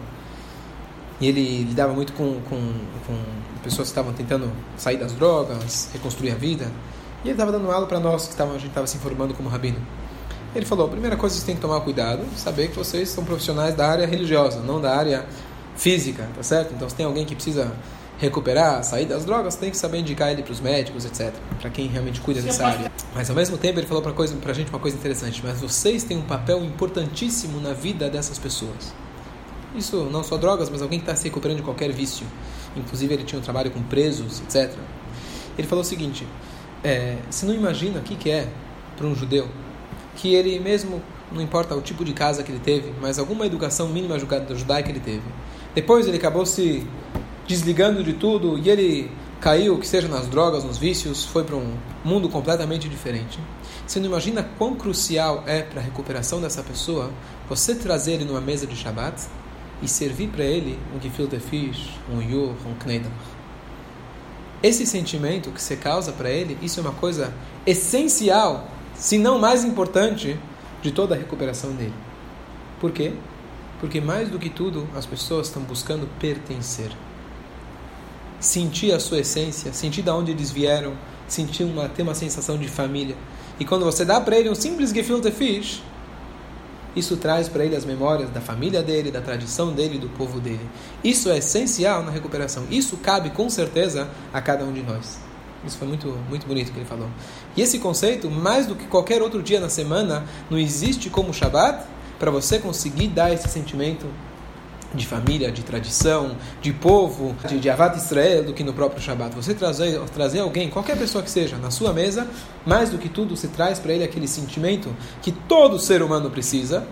E 1.21 1.27
ele 1.27 1.65
lidava 1.65 1.93
muito 1.93 2.13
com, 2.13 2.41
com, 2.43 2.73
com 3.07 3.19
pessoas 3.63 3.89
que 3.89 3.93
estavam 3.93 4.13
tentando 4.13 4.53
sair 4.77 4.99
das 4.99 5.13
drogas, 5.13 5.89
reconstruir 5.93 6.31
a 6.33 6.35
vida. 6.35 6.71
E 7.25 7.29
ele 7.29 7.33
estava 7.33 7.51
dando 7.51 7.71
aula 7.71 7.87
para 7.87 7.99
nós 7.99 8.25
que 8.27 8.33
estavam, 8.33 8.55
a 8.55 8.59
gente 8.59 8.69
estava 8.69 8.87
se 8.87 8.97
informando 8.97 9.33
como 9.33 9.49
rabino. 9.49 9.79
Ele 10.55 10.67
falou: 10.67 10.87
a 10.87 10.91
primeira 10.91 11.17
coisa 11.17 11.35
que 11.35 11.39
vocês 11.39 11.47
têm 11.47 11.55
que 11.55 11.61
tomar 11.61 11.81
cuidado, 11.81 12.23
saber 12.37 12.69
que 12.69 12.77
vocês 12.77 13.09
são 13.09 13.25
profissionais 13.25 13.75
da 13.75 13.89
área 13.89 14.07
religiosa, 14.07 14.61
não 14.61 14.81
da 14.81 14.95
área 14.95 15.27
física, 15.77 16.29
tá 16.35 16.43
certo? 16.43 16.75
Então, 16.75 16.89
se 16.89 16.95
tem 16.95 17.05
alguém 17.07 17.25
que 17.25 17.35
precisa 17.35 17.73
recuperar, 18.19 18.83
sair 18.83 19.05
das 19.05 19.25
drogas, 19.25 19.57
tem 19.57 19.71
que 19.71 19.77
saber 19.77 19.99
indicar 19.99 20.31
ele 20.31 20.43
para 20.43 20.53
os 20.53 20.61
médicos, 20.61 21.05
etc. 21.05 21.35
Para 21.61 21.71
quem 21.71 21.87
realmente 21.87 22.21
cuida 22.21 22.41
dessa 22.41 22.67
área. 22.67 22.91
Mas 23.15 23.29
ao 23.29 23.37
mesmo 23.37 23.59
tempo 23.59 23.79
ele 23.79 23.87
falou 23.87 24.03
para 24.03 24.13
coisa, 24.13 24.37
a 24.43 24.53
gente 24.53 24.71
uma 24.71 24.79
coisa 24.79 24.97
interessante. 24.97 25.43
Mas 25.45 25.61
vocês 25.61 26.05
têm 26.05 26.17
um 26.17 26.23
papel 26.23 26.65
importantíssimo 26.65 27.61
na 27.61 27.73
vida 27.73 28.09
dessas 28.09 28.39
pessoas. 28.39 28.95
Isso 29.75 30.09
não 30.11 30.25
só 30.25 30.37
drogas, 30.37 30.71
mas 30.71 30.81
alguém 30.81 30.99
que 30.99 31.05
está 31.05 31.15
se 31.15 31.25
recuperando 31.25 31.59
de 31.59 31.63
qualquer 31.63 31.93
vício. 31.93 32.27
Inclusive 32.75 33.13
ele 33.13 33.25
tinha 33.25 33.39
um 33.39 33.43
trabalho 33.43 33.71
com 33.71 33.83
presos, 33.83 34.41
etc. 34.41 34.73
Ele 35.59 35.67
falou 35.67 35.83
o 35.83 35.87
seguinte: 35.87 36.27
é, 36.83 37.17
você 37.31 37.45
não 37.45 37.55
imagina 37.55 37.99
o 37.99 38.03
que, 38.03 38.17
que 38.17 38.31
é 38.31 38.49
para 38.97 39.07
um 39.07 39.15
judeu 39.15 39.49
que 40.17 40.35
ele 40.35 40.59
mesmo 40.59 41.03
não 41.31 41.43
importa 41.43 41.75
o 41.75 41.83
tipo 41.83 42.05
de 42.05 42.13
casa 42.13 42.43
que 42.43 42.51
ele 42.51 42.61
teve, 42.61 42.93
mas 43.01 43.19
alguma 43.19 43.47
educação 43.47 43.89
mínima 43.89 44.19
judaica 44.19 44.91
ele 44.91 45.01
teve. 45.01 45.23
Depois 45.75 46.07
ele 46.07 46.17
acabou 46.17 46.47
se 46.47 46.87
desligando 47.47 48.03
de 48.03 48.13
tudo 48.13 48.59
e 48.59 48.69
ele 48.69 49.11
caiu, 49.41 49.79
que 49.79 49.87
seja 49.87 50.09
nas 50.09 50.27
drogas, 50.27 50.65
nos 50.65 50.79
vícios, 50.79 51.25
foi 51.25 51.45
para 51.45 51.57
um 51.57 51.75
mundo 52.05 52.29
completamente 52.29 52.89
diferente. 52.89 53.39
Você 53.87 54.01
não 54.01 54.07
imagina 54.07 54.43
quão 54.59 54.75
crucial 54.75 55.45
é 55.47 55.63
para 55.63 55.81
a 55.81 55.85
recuperação 55.85 56.41
dessa 56.41 56.63
pessoa 56.63 57.11
você 57.49 57.75
trazer 57.75 58.15
ele 58.15 58.25
numa 58.25 58.41
mesa 58.41 58.67
de 58.67 58.75
Shabbat 58.75 59.23
e 59.81 59.87
servir 59.87 60.29
para 60.29 60.45
ele 60.45 60.79
um 60.95 61.01
gefilte 61.01 61.39
fish, 61.39 61.91
um 62.13 62.21
yur, 62.21 62.55
um 62.67 62.75
knedach. 62.75 63.13
Esse 64.63 64.87
sentimento 64.87 65.51
que 65.51 65.63
você 65.63 65.77
causa 65.77 66.13
para 66.13 66.31
ele, 66.31 66.59
isso 66.63 66.81
é 66.81 66.83
uma 66.83 66.93
coisa 66.93 67.33
essencial, 67.67 68.69
se 68.95 69.19
não 69.19 69.39
mais 69.39 69.63
importante, 69.63 70.37
de 70.83 70.91
toda 70.91 71.15
a 71.15 71.19
recuperação 71.19 71.73
dele. 71.73 71.95
Por 72.81 72.91
quê? 72.91 73.13
Porque 73.79 74.01
mais 74.01 74.31
do 74.31 74.39
que 74.39 74.49
tudo, 74.49 74.89
as 74.97 75.05
pessoas 75.05 75.49
estão 75.49 75.63
buscando 75.63 76.09
pertencer 76.19 76.91
sentir 78.41 78.93
a 78.93 79.01
sua 79.01 79.21
essência, 79.21 79.73
sentir 79.73 80.03
de 80.03 80.11
onde 80.11 80.31
eles 80.31 80.51
vieram, 80.51 80.95
sentir 81.27 81.65
uma, 81.65 81.89
ter 81.89 82.03
uma 82.03 82.15
sensação 82.15 82.57
de 82.59 82.69
família. 82.69 83.17
E 83.59 83.65
quando 83.65 83.85
você 83.85 84.05
dá 84.05 84.21
para 84.21 84.37
ele 84.39 84.51
um 84.51 84.55
simples 84.55 84.91
gefilte 84.91 85.31
fish, 85.31 85.83
isso 86.95 87.17
traz 87.17 87.49
para 87.49 87.65
ele 87.65 87.77
as 87.77 87.85
memórias 87.85 88.31
da 88.31 88.41
família 88.41 88.83
dele, 88.83 89.11
da 89.11 89.21
tradição 89.21 89.73
dele, 89.73 89.99
do 89.99 90.09
povo 90.09 90.41
dele. 90.41 90.67
Isso 91.05 91.29
é 91.29 91.39
essencial 91.39 92.03
na 92.03 92.11
recuperação. 92.11 92.67
Isso 92.71 92.97
cabe 92.97 93.31
com 93.31 93.51
certeza 93.51 94.09
a 94.33 94.41
cada 94.41 94.65
um 94.65 94.73
de 94.73 94.83
nós. 94.83 95.19
Isso 95.67 95.77
foi 95.77 95.87
muito, 95.87 96.09
muito 96.29 96.47
bonito 96.47 96.73
que 96.73 96.79
ele 96.79 96.87
falou. 96.87 97.09
E 97.55 97.61
esse 97.61 97.79
conceito, 97.79 98.31
mais 98.31 98.67
do 98.67 98.75
que 98.75 98.87
qualquer 98.87 99.21
outro 99.21 99.43
dia 99.43 99.61
na 99.61 99.69
semana, 99.69 100.25
não 100.49 100.59
existe 100.59 101.11
como 101.11 101.35
Shabat 101.35 101.85
para 102.19 102.31
você 102.31 102.59
conseguir 102.59 103.09
dar 103.09 103.33
esse 103.33 103.49
sentimento 103.49 104.07
de 104.97 105.07
família, 105.07 105.53
de 105.53 105.63
tradição, 105.63 106.37
de 106.61 106.73
povo, 106.73 107.37
de, 107.47 107.59
de 107.59 107.71
Avat 107.71 107.97
Israel, 107.97 108.45
do 108.45 108.53
que 108.53 108.65
no 108.65 108.73
próprio 108.73 109.01
Shabat. 109.01 109.35
Você 109.37 109.55
trazer, 109.55 110.01
trazer 110.15 110.41
alguém, 110.41 110.69
qualquer 110.69 110.97
pessoa 110.97 111.23
que 111.23 111.31
seja, 111.31 111.57
na 111.57 111.71
sua 111.71 111.93
mesa, 111.93 112.27
mais 112.65 112.91
do 112.91 112.99
que 112.99 113.09
tudo, 113.09 113.37
você 113.37 113.49
traz 113.49 113.79
para 113.79 113.93
ele 113.93 114.03
aquele 114.03 114.27
sentimento 114.27 114.95
que 115.23 115.31
todo 115.31 115.79
ser 115.79 116.03
humano 116.03 116.31
precisa, 116.31 116.87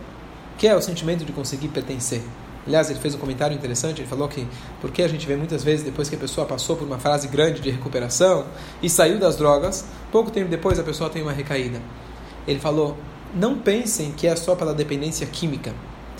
que 0.59 0.69
é 0.69 0.77
o 0.77 0.81
sentimento 0.81 1.25
de 1.25 1.33
conseguir 1.33 1.69
pertencer. 1.69 2.23
Aliás, 2.67 2.89
ele 2.89 2.99
fez 2.99 3.15
um 3.15 3.19
comentário 3.19 3.55
interessante, 3.55 4.01
ele 4.01 4.09
falou 4.09 4.27
que 4.29 4.47
porque 4.81 5.03
a 5.03 5.09
gente 5.09 5.27
vê 5.27 5.37
muitas 5.37 5.63
vezes 5.63 5.85
depois 5.85 6.09
que 6.09 6.15
a 6.15 6.19
pessoa 6.19 6.47
passou 6.47 6.77
por 6.77 6.87
uma 6.87 6.99
fase 6.99 7.29
grande 7.29 7.61
de 7.61 7.71
recuperação 7.71 8.47
e 8.83 8.89
saiu 8.89 9.19
das 9.19 9.37
drogas, 9.37 9.85
pouco 10.11 10.31
tempo 10.31 10.49
depois 10.49 10.79
a 10.79 10.83
pessoa 10.83 11.11
tem 11.11 11.21
uma 11.21 11.33
recaída. 11.33 11.83
Ele 12.49 12.59
falou: 12.59 12.97
"Não 13.35 13.59
pensem 13.59 14.13
que 14.13 14.27
é 14.27 14.35
só 14.35 14.55
pela 14.55 14.73
dependência 14.73 15.27
química 15.27 15.75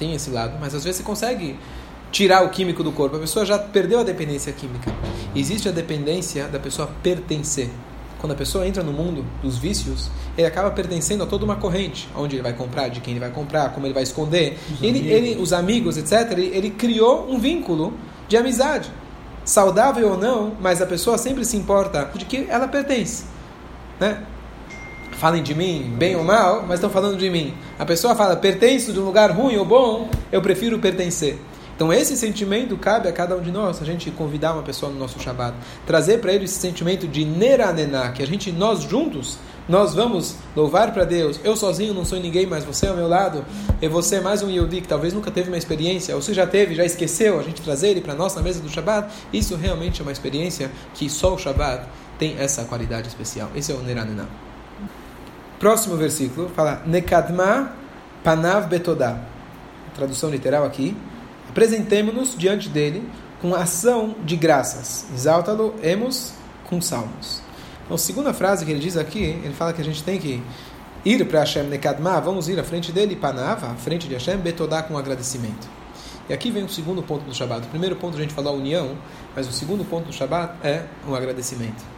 tem 0.05 0.15
esse 0.15 0.31
lado, 0.31 0.59
mas 0.61 0.75
às 0.75 0.85
vezes 0.85 0.99
você 0.99 1.03
consegue 1.03 1.57
tirar 2.13 2.45
o 2.45 2.51
químico 2.51 2.85
do 2.85 2.93
corpo. 2.93 3.17
A 3.17 3.19
pessoa 3.19 3.45
já 3.45 3.59
perdeu 3.59 4.01
a 4.01 4.03
dependência 4.03 4.53
química. 4.53 4.93
Existe 5.35 5.69
a 5.69 5.73
dependência 5.73 6.47
da 6.47 6.59
pessoa 6.59 6.89
pertencer. 7.03 7.71
Quando 8.19 8.33
a 8.33 8.37
pessoa 8.37 8.67
entra 8.67 8.83
no 8.83 8.93
mundo 8.93 9.25
dos 9.43 9.59
vícios, 9.59 10.11
ele 10.37 10.47
acaba 10.47 10.71
pertencendo 10.71 11.25
a 11.25 11.27
toda 11.27 11.45
uma 11.45 11.57
corrente, 11.57 12.09
onde 12.15 12.37
ele 12.37 12.43
vai 12.43 12.53
comprar, 12.53 12.89
de 12.89 13.01
quem 13.01 13.13
ele 13.13 13.21
vai 13.21 13.31
comprar, 13.31 13.71
como 13.73 13.87
ele 13.87 13.93
vai 13.93 14.03
esconder. 14.03 14.59
Os 14.73 14.83
ele, 14.83 14.99
amigos. 14.99 15.13
ele, 15.13 15.43
os 15.43 15.53
amigos, 15.53 15.97
etc. 15.97 16.31
Ele, 16.33 16.47
ele 16.55 16.71
criou 16.71 17.31
um 17.31 17.39
vínculo 17.39 17.93
de 18.29 18.37
amizade, 18.37 18.91
saudável 19.45 20.13
ou 20.13 20.19
não, 20.19 20.55
mas 20.61 20.81
a 20.81 20.87
pessoa 20.87 21.19
sempre 21.19 21.45
se 21.45 21.57
importa 21.57 22.11
de 22.15 22.25
que 22.25 22.47
ela 22.49 22.69
pertence, 22.69 23.25
né? 24.01 24.23
Falem 25.17 25.43
de 25.43 25.55
mim, 25.55 25.95
bem 25.97 26.17
ou 26.17 26.25
mal, 26.25 26.65
mas 26.67 26.75
estão 26.75 26.91
falando 26.91 27.17
de 27.17 27.31
mim. 27.31 27.55
A 27.79 27.85
pessoa 27.85 28.15
fala, 28.15 28.37
pertenço 28.37 28.93
de 28.93 29.01
um 29.01 29.05
lugar 29.05 29.31
ruim 29.31 29.57
ou 29.57 29.65
bom, 29.65 30.09
eu 30.31 30.43
prefiro 30.43 30.79
pertencer. 30.79 31.39
Então 31.75 31.93
esse 31.93 32.17
sentimento 32.17 32.77
cabe 32.77 33.09
a 33.09 33.13
cada 33.13 33.37
um 33.37 33.41
de 33.41 33.51
nós, 33.51 33.83
a 33.83 33.85
gente 33.85 34.11
convidar 34.13 34.53
uma 34.53 34.63
pessoa 34.63 34.93
no 34.93 34.99
nosso 34.99 35.19
Shabbat, 35.19 35.57
trazer 35.85 36.21
para 36.21 36.33
ele 36.33 36.45
esse 36.45 36.59
sentimento 36.59 37.09
de 37.09 37.25
neranená, 37.25 38.13
que 38.13 38.23
a 38.23 38.27
gente, 38.27 38.53
nós 38.53 38.83
juntos, 38.83 39.39
nós 39.69 39.95
vamos 39.95 40.37
louvar 40.55 40.93
para 40.93 41.05
Deus. 41.05 41.41
Eu 41.43 41.57
sozinho 41.57 41.93
não 41.93 42.05
sou 42.05 42.21
ninguém, 42.21 42.47
mas 42.47 42.65
você 42.65 42.87
ao 42.87 42.95
meu 42.95 43.09
lado, 43.09 43.45
e 43.83 43.89
você 43.89 44.17
é 44.17 44.21
mais 44.21 44.41
um 44.43 44.51
Yehudi 44.51 44.83
que 44.83 44.89
talvez 44.89 45.13
nunca 45.13 45.33
teve 45.33 45.49
uma 45.49 45.59
experiência, 45.59 46.15
ou 46.15 46.23
se 46.23 46.33
já 46.33 46.47
teve, 46.47 46.77
já 46.77 46.85
esqueceu, 46.85 47.41
a 47.41 47.43
gente 47.43 47.61
trazer 47.61 47.89
ele 47.89 48.01
para 48.01 48.15
nós 48.15 48.35
na 48.37 48.43
mesa 48.43 48.61
do 48.61 48.69
Shabbat, 48.69 49.13
isso 49.33 49.57
realmente 49.57 50.01
é 50.01 50.05
uma 50.05 50.13
experiência 50.13 50.71
que 50.95 51.11
só 51.11 51.35
o 51.35 51.39
Shabbat 51.39 51.89
tem 52.19 52.37
essa 52.39 52.65
qualidade 52.65 53.09
especial. 53.09 53.51
Esse 53.57 53.73
é 53.73 53.75
o 53.75 53.81
neranená. 53.81 54.27
Próximo 55.65 55.97
versículo 55.97 56.51
fala 56.51 56.83
Nekadma 56.85 57.73
Panav 58.23 58.69
Betodá. 58.69 59.19
Tradução 59.95 60.29
literal 60.29 60.63
aqui. 60.63 60.95
Apresentemos-nos 61.49 62.37
diante 62.37 62.69
dele 62.69 63.03
com 63.41 63.55
ação 63.55 64.15
de 64.27 64.37
graças. 64.37 65.07
Exalta-lo, 65.15 65.75
emos 65.83 66.35
com 66.69 66.83
salmos. 66.83 67.41
Então, 67.83 67.97
segunda 67.97 68.35
frase 68.35 68.67
que 68.67 68.73
ele 68.73 68.79
diz 68.79 68.99
aqui, 68.99 69.23
ele 69.23 69.55
fala 69.55 69.73
que 69.73 69.81
a 69.81 69.85
gente 69.85 70.03
tem 70.03 70.19
que 70.19 70.43
ir 71.03 71.27
para 71.27 71.41
Hashem 71.41 71.63
Nekadma, 71.63 72.21
vamos 72.21 72.47
ir 72.51 72.61
à 72.61 72.63
frente 72.63 72.93
dele, 72.93 73.17
Panav, 73.17 73.65
à 73.65 73.75
frente 73.75 74.07
de 74.07 74.13
Hashem, 74.13 74.37
Betodá 74.37 74.83
com 74.83 74.99
agradecimento. 74.99 75.67
E 76.29 76.35
aqui 76.35 76.51
vem 76.51 76.65
o 76.65 76.69
segundo 76.69 77.03
ponto 77.03 77.25
do 77.25 77.35
Shabat. 77.35 77.67
O 77.67 77.71
primeiro 77.71 77.97
ponto 77.97 78.19
a 78.19 78.21
gente 78.21 78.35
falou 78.35 78.53
a 78.53 78.57
união, 78.59 78.99
mas 79.35 79.49
o 79.49 79.53
segundo 79.53 79.83
ponto 79.83 80.09
do 80.09 80.13
Shabat 80.13 80.57
é 80.63 80.85
o 81.09 81.15
agradecimento. 81.15 81.94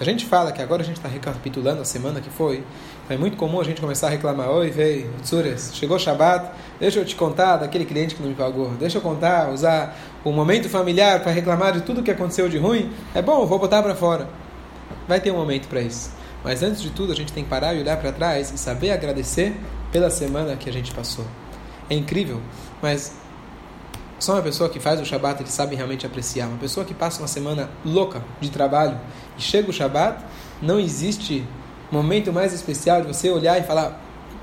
Se 0.00 0.04
a 0.04 0.10
gente 0.10 0.24
fala 0.24 0.50
que 0.50 0.62
agora 0.62 0.80
a 0.80 0.84
gente 0.84 0.96
está 0.96 1.10
recapitulando 1.10 1.82
a 1.82 1.84
semana 1.84 2.22
que 2.22 2.30
foi, 2.30 2.64
é 3.06 3.18
muito 3.18 3.36
comum 3.36 3.60
a 3.60 3.64
gente 3.64 3.82
começar 3.82 4.06
a 4.06 4.10
reclamar: 4.10 4.48
Oi, 4.48 4.70
veio, 4.70 5.10
Tsures, 5.22 5.72
chegou 5.74 5.98
Shabat, 5.98 6.52
deixa 6.80 7.00
eu 7.00 7.04
te 7.04 7.14
contar 7.14 7.58
daquele 7.58 7.84
cliente 7.84 8.14
que 8.14 8.22
não 8.22 8.30
me 8.30 8.34
pagou, 8.34 8.70
deixa 8.80 8.96
eu 8.96 9.02
contar, 9.02 9.50
usar 9.50 9.94
o 10.24 10.32
momento 10.32 10.70
familiar 10.70 11.20
para 11.20 11.30
reclamar 11.32 11.74
de 11.74 11.82
tudo 11.82 12.02
que 12.02 12.10
aconteceu 12.10 12.48
de 12.48 12.56
ruim. 12.56 12.90
É 13.14 13.20
bom, 13.20 13.44
vou 13.44 13.58
botar 13.58 13.82
para 13.82 13.94
fora. 13.94 14.26
Vai 15.06 15.20
ter 15.20 15.32
um 15.32 15.36
momento 15.36 15.68
para 15.68 15.82
isso. 15.82 16.10
Mas 16.42 16.62
antes 16.62 16.80
de 16.80 16.88
tudo, 16.88 17.12
a 17.12 17.14
gente 17.14 17.30
tem 17.30 17.44
que 17.44 17.50
parar 17.50 17.74
e 17.74 17.80
olhar 17.80 17.98
para 17.98 18.10
trás 18.10 18.50
e 18.54 18.56
saber 18.56 18.92
agradecer 18.92 19.54
pela 19.92 20.08
semana 20.08 20.56
que 20.56 20.70
a 20.70 20.72
gente 20.72 20.94
passou. 20.94 21.26
É 21.90 21.94
incrível, 21.94 22.40
mas 22.80 23.12
só 24.20 24.34
uma 24.34 24.42
pessoa 24.42 24.68
que 24.68 24.78
faz 24.78 25.00
o 25.00 25.04
Shabat, 25.04 25.40
ele 25.40 25.50
sabe 25.50 25.74
realmente 25.74 26.04
apreciar. 26.04 26.46
Uma 26.46 26.58
pessoa 26.58 26.84
que 26.84 26.92
passa 26.92 27.22
uma 27.22 27.26
semana 27.26 27.70
louca 27.82 28.22
de 28.38 28.50
trabalho 28.50 28.98
e 29.40 29.42
chega 29.42 29.70
o 29.70 29.72
Shabat, 29.72 30.22
não 30.60 30.78
existe 30.78 31.44
momento 31.90 32.30
mais 32.30 32.52
especial 32.52 33.00
de 33.00 33.08
você 33.08 33.30
olhar 33.30 33.58
e 33.58 33.62
falar 33.62 33.98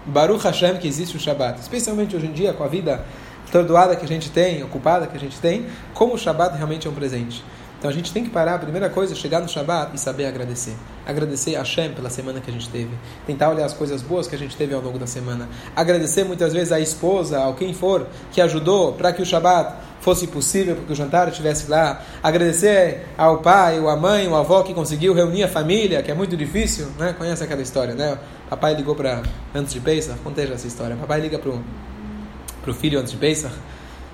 Baruch 0.08 0.44
Hashem 0.44 0.78
que 0.78 0.88
existe 0.88 1.16
o 1.16 1.20
Shabat. 1.20 1.62
Especialmente 1.62 2.16
hoje 2.16 2.26
em 2.26 2.34
dia, 2.34 2.52
com 2.52 2.64
a 2.64 2.68
vida 2.68 3.06
atordoada 3.48 3.96
que 3.96 4.04
a 4.04 4.08
gente 4.08 4.32
tem, 4.32 4.64
ocupada 4.64 5.06
que 5.06 5.16
a 5.16 5.20
gente 5.20 5.40
tem, 5.40 5.68
como 5.94 6.16
o 6.16 6.18
Shabat 6.18 6.58
realmente 6.58 6.88
é 6.88 6.90
um 6.90 6.94
presente. 6.94 7.46
Então 7.78 7.92
a 7.92 7.94
gente 7.94 8.12
tem 8.12 8.24
que 8.24 8.32
parar, 8.32 8.56
a 8.56 8.60
primeira 8.60 8.90
coisa, 8.90 9.14
chegar 9.14 9.40
no 9.40 9.48
Shabat 9.48 9.92
e 9.94 10.00
saber 10.00 10.26
agradecer. 10.26 10.76
Agradecer 11.06 11.56
a 11.56 11.60
Hashem 11.60 11.94
pela 11.94 12.10
semana 12.10 12.42
que 12.42 12.50
a 12.50 12.54
gente 12.54 12.68
teve. 12.70 12.90
Tentar 13.28 13.50
olhar 13.50 13.66
as 13.66 13.74
coisas 13.74 14.02
boas 14.02 14.28
que 14.28 14.34
a 14.34 14.38
gente 14.38 14.58
teve 14.58 14.74
ao 14.74 14.82
longo 14.82 14.98
da 14.98 15.06
semana. 15.06 15.48
Agradecer 15.76 16.24
muitas 16.24 16.54
vezes 16.54 16.72
à 16.72 16.80
esposa, 16.80 17.38
ao 17.38 17.54
quem 17.54 17.76
for, 17.76 18.08
que 18.32 18.42
ajudou 18.42 18.94
para 18.94 19.14
que 19.14 19.22
o 19.22 19.26
Shabat 19.26 19.76
fosse 20.00 20.28
possível, 20.28 20.76
para 20.76 20.86
que 20.86 20.92
o 20.94 20.96
jantar 20.96 21.28
estivesse 21.28 21.70
lá. 21.70 22.02
Agradecer 22.22 23.06
ao 23.18 23.40
pai, 23.40 23.80
ou 23.80 23.90
à 23.90 23.96
mãe, 23.96 24.28
ou 24.28 24.36
à 24.36 24.40
avó 24.40 24.64
que 24.64 24.74
conseguiu 24.74 25.14
reunir 25.14 25.44
a 25.44 25.48
família, 25.48 26.02
que 26.02 26.12
é 26.12 26.14
muito 26.14 26.38
difícil, 26.38 26.88
né? 26.98 27.14
Conhece 27.18 27.44
aquela 27.44 27.62
história, 27.62 27.94
né? 27.94 28.18
Papai 28.50 28.74
ligou 28.74 28.96
para 28.96 29.24
antes 29.54 29.74
de 29.74 29.80
Pesach, 29.80 30.18
contei 30.20 30.52
essa 30.52 30.68
história. 30.68 30.96
Papai 30.96 31.20
liga 31.20 31.40
para 31.40 31.52
o 31.52 32.74
filho 32.74 33.00
antes 33.00 33.12
de 33.12 33.18
Pesach, 33.18 33.54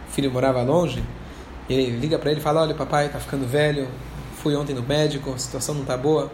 o 0.09 0.11
filho 0.11 0.31
morava 0.31 0.61
longe, 0.63 1.03
ele 1.69 1.97
liga 1.97 2.17
para 2.17 2.31
ele 2.31 2.39
e 2.39 2.43
fala: 2.43 2.61
Olha, 2.61 2.73
papai 2.73 3.07
está 3.07 3.19
ficando 3.19 3.45
velho, 3.45 3.87
fui 4.37 4.55
ontem 4.55 4.73
no 4.73 4.83
médico, 4.83 5.33
a 5.33 5.37
situação 5.37 5.75
não 5.75 5.81
está 5.81 5.95
boa. 5.95 6.31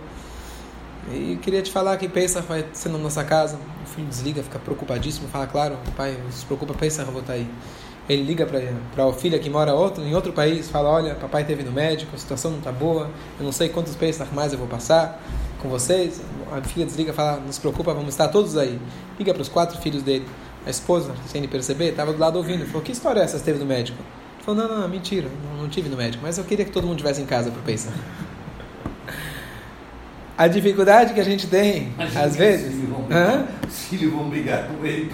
E 1.11 1.39
queria 1.41 1.61
te 1.61 1.71
falar 1.71 1.97
que 1.97 2.07
Pesach 2.07 2.45
vai 2.47 2.65
ser 2.73 2.89
na 2.89 2.97
nossa 2.97 3.23
casa. 3.23 3.57
O 3.83 3.87
filho 3.87 4.07
desliga, 4.07 4.43
fica 4.43 4.59
preocupadíssimo, 4.59 5.27
fala: 5.27 5.47
Claro, 5.47 5.77
pai, 5.95 6.17
não 6.23 6.31
se 6.31 6.45
preocupa, 6.45 6.73
Pesach, 6.73 7.07
eu 7.07 7.11
vou 7.11 7.21
estar 7.21 7.33
tá 7.33 7.39
aí. 7.39 7.47
Ele 8.09 8.23
liga 8.23 8.45
para 8.45 9.05
a 9.05 9.13
filha 9.13 9.37
que 9.37 9.49
mora 9.51 9.73
outro, 9.73 10.03
em 10.03 10.15
outro 10.15 10.33
país, 10.33 10.67
fala: 10.67 10.89
Olha, 10.89 11.13
papai 11.13 11.43
teve 11.45 11.61
no 11.63 11.71
médico, 11.71 12.15
a 12.15 12.17
situação 12.17 12.49
não 12.49 12.57
está 12.57 12.71
boa, 12.71 13.09
eu 13.39 13.45
não 13.45 13.51
sei 13.51 13.69
quantos 13.69 13.95
Pesach 13.95 14.33
mais 14.33 14.51
eu 14.51 14.57
vou 14.57 14.67
passar 14.67 15.21
com 15.59 15.69
vocês. 15.69 16.19
A 16.51 16.59
filha 16.61 16.87
desliga 16.87 17.11
e 17.11 17.13
fala: 17.13 17.39
Não 17.39 17.51
se 17.51 17.59
preocupa, 17.59 17.93
vamos 17.93 18.09
estar 18.09 18.27
todos 18.29 18.57
aí. 18.57 18.79
Liga 19.19 19.31
para 19.31 19.41
os 19.43 19.49
quatro 19.49 19.79
filhos 19.79 20.01
dele. 20.01 20.25
A 20.65 20.69
esposa, 20.71 21.13
sem 21.27 21.39
ele 21.39 21.47
perceber, 21.47 21.89
estava 21.89 22.11
do 22.11 22.19
lado 22.19 22.37
ouvindo. 22.37 22.65
Falou: 22.65 22.81
Que 22.81 22.91
história 22.91 23.19
é 23.19 23.23
essa 23.23 23.37
que 23.37 23.43
teve 23.45 23.59
no 23.59 23.65
médico? 23.65 24.01
Falou, 24.43 24.67
não, 24.67 24.79
não, 24.79 24.89
mentira, 24.89 25.27
não, 25.43 25.61
não, 25.61 25.69
tive 25.69 25.89
no 25.89 25.97
médico, 25.97 26.23
mas 26.23 26.37
eu 26.37 26.43
queria 26.43 26.65
que 26.65 26.71
todo 26.71 26.87
mundo 26.87 26.97
tivesse 26.97 27.21
em 27.21 27.25
casa 27.25 27.51
para 27.51 27.61
pensar. 27.61 27.93
A 30.35 30.47
dificuldade 30.47 31.13
que 31.13 31.19
a 31.19 31.23
gente 31.23 31.47
tem, 31.47 31.93
às 32.15 32.35
vezes. 32.35 32.73
Os 33.67 33.85
filhos 33.85 34.13
vão 34.13 34.29
brigar 34.29 34.67
com 34.67 34.83
ele. 34.85 35.11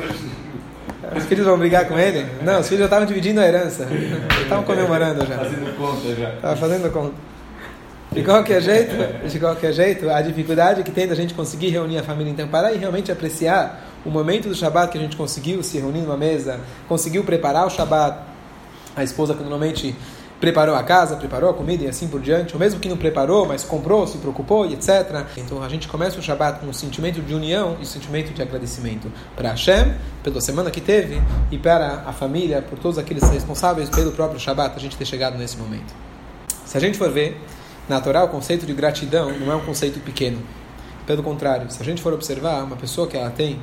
Os 1.15 1.25
filhos 1.25 1.45
vão 1.45 1.57
brigar 1.57 1.87
com 1.87 1.97
ele? 1.97 2.25
Não, 2.41 2.59
os 2.59 2.67
filhos 2.67 2.79
já 2.79 2.85
estavam 2.85 3.05
dividindo 3.05 3.39
a 3.39 3.45
herança. 3.45 3.87
Estavam 4.41 4.63
comemorando 4.65 5.25
já. 5.25 5.37
Fazendo 5.37 5.77
conta 5.77 6.15
já. 6.15 6.29
Estavam 6.29 6.57
fazendo 6.57 6.91
conta. 6.91 7.13
De 8.11 8.23
qualquer 8.23 8.61
jeito, 8.61 8.95
de 9.27 9.39
qualquer 9.39 9.73
jeito, 9.73 10.09
a 10.09 10.21
dificuldade 10.21 10.83
que 10.83 10.91
tem 10.91 11.05
da 11.05 11.15
gente 11.15 11.33
conseguir 11.33 11.69
reunir 11.69 11.97
a 11.97 12.03
família. 12.03 12.31
Então, 12.31 12.47
parar 12.47 12.71
e 12.71 12.77
realmente 12.77 13.11
apreciar 13.11 13.83
o 14.05 14.09
momento 14.09 14.47
do 14.47 14.55
Shabat 14.55 14.91
que 14.91 14.97
a 14.97 15.01
gente 15.01 15.17
conseguiu 15.17 15.61
se 15.61 15.77
reunir 15.79 15.99
numa 15.99 16.15
mesa, 16.15 16.59
conseguiu 16.87 17.25
preparar 17.25 17.65
o 17.65 17.69
Shabat, 17.69 18.19
a 18.95 19.03
esposa 19.03 19.33
que 19.33 19.41
normalmente 19.41 19.93
preparou 20.39 20.75
a 20.75 20.83
casa, 20.83 21.15
preparou 21.15 21.49
a 21.49 21.53
comida 21.53 21.83
e 21.83 21.87
assim 21.87 22.07
por 22.07 22.21
diante, 22.21 22.53
ou 22.53 22.59
mesmo 22.59 22.79
que 22.79 22.89
não 22.89 22.97
preparou, 22.97 23.45
mas 23.45 23.63
comprou, 23.63 24.05
se 24.05 24.17
preocupou 24.17 24.65
e 24.65 24.73
etc. 24.73 25.25
Então 25.37 25.63
a 25.63 25.69
gente 25.69 25.87
começa 25.87 26.19
o 26.19 26.21
Shabat 26.21 26.59
com 26.59 26.67
um 26.67 26.73
sentimento 26.73 27.21
de 27.21 27.33
união 27.33 27.77
e 27.79 27.83
um 27.83 27.85
sentimento 27.85 28.33
de 28.33 28.41
agradecimento 28.41 29.11
para 29.35 29.49
Hashem, 29.49 29.93
pela 30.23 30.41
semana 30.41 30.69
que 30.69 30.81
teve, 30.81 31.21
e 31.51 31.57
para 31.57 32.03
a 32.05 32.13
família, 32.13 32.61
por 32.61 32.77
todos 32.77 32.97
aqueles 32.97 33.23
responsáveis 33.23 33.89
pelo 33.89 34.11
próprio 34.11 34.39
Shabat, 34.39 34.75
a 34.75 34.79
gente 34.79 34.97
ter 34.97 35.05
chegado 35.05 35.37
nesse 35.37 35.57
momento. 35.57 35.93
Se 36.65 36.77
a 36.77 36.81
gente 36.81 36.97
for 36.97 37.11
ver, 37.11 37.39
na 37.87 38.01
Torá 38.01 38.23
o 38.23 38.27
conceito 38.27 38.65
de 38.65 38.73
gratidão 38.73 39.31
não 39.39 39.51
é 39.51 39.55
um 39.55 39.65
conceito 39.65 39.99
pequeno. 39.99 40.39
Pelo 41.05 41.21
contrário, 41.21 41.69
se 41.69 41.81
a 41.81 41.85
gente 41.85 42.01
for 42.01 42.13
observar, 42.13 42.63
uma 42.63 42.75
pessoa 42.75 43.07
que 43.07 43.15
ela 43.15 43.29
tem 43.29 43.59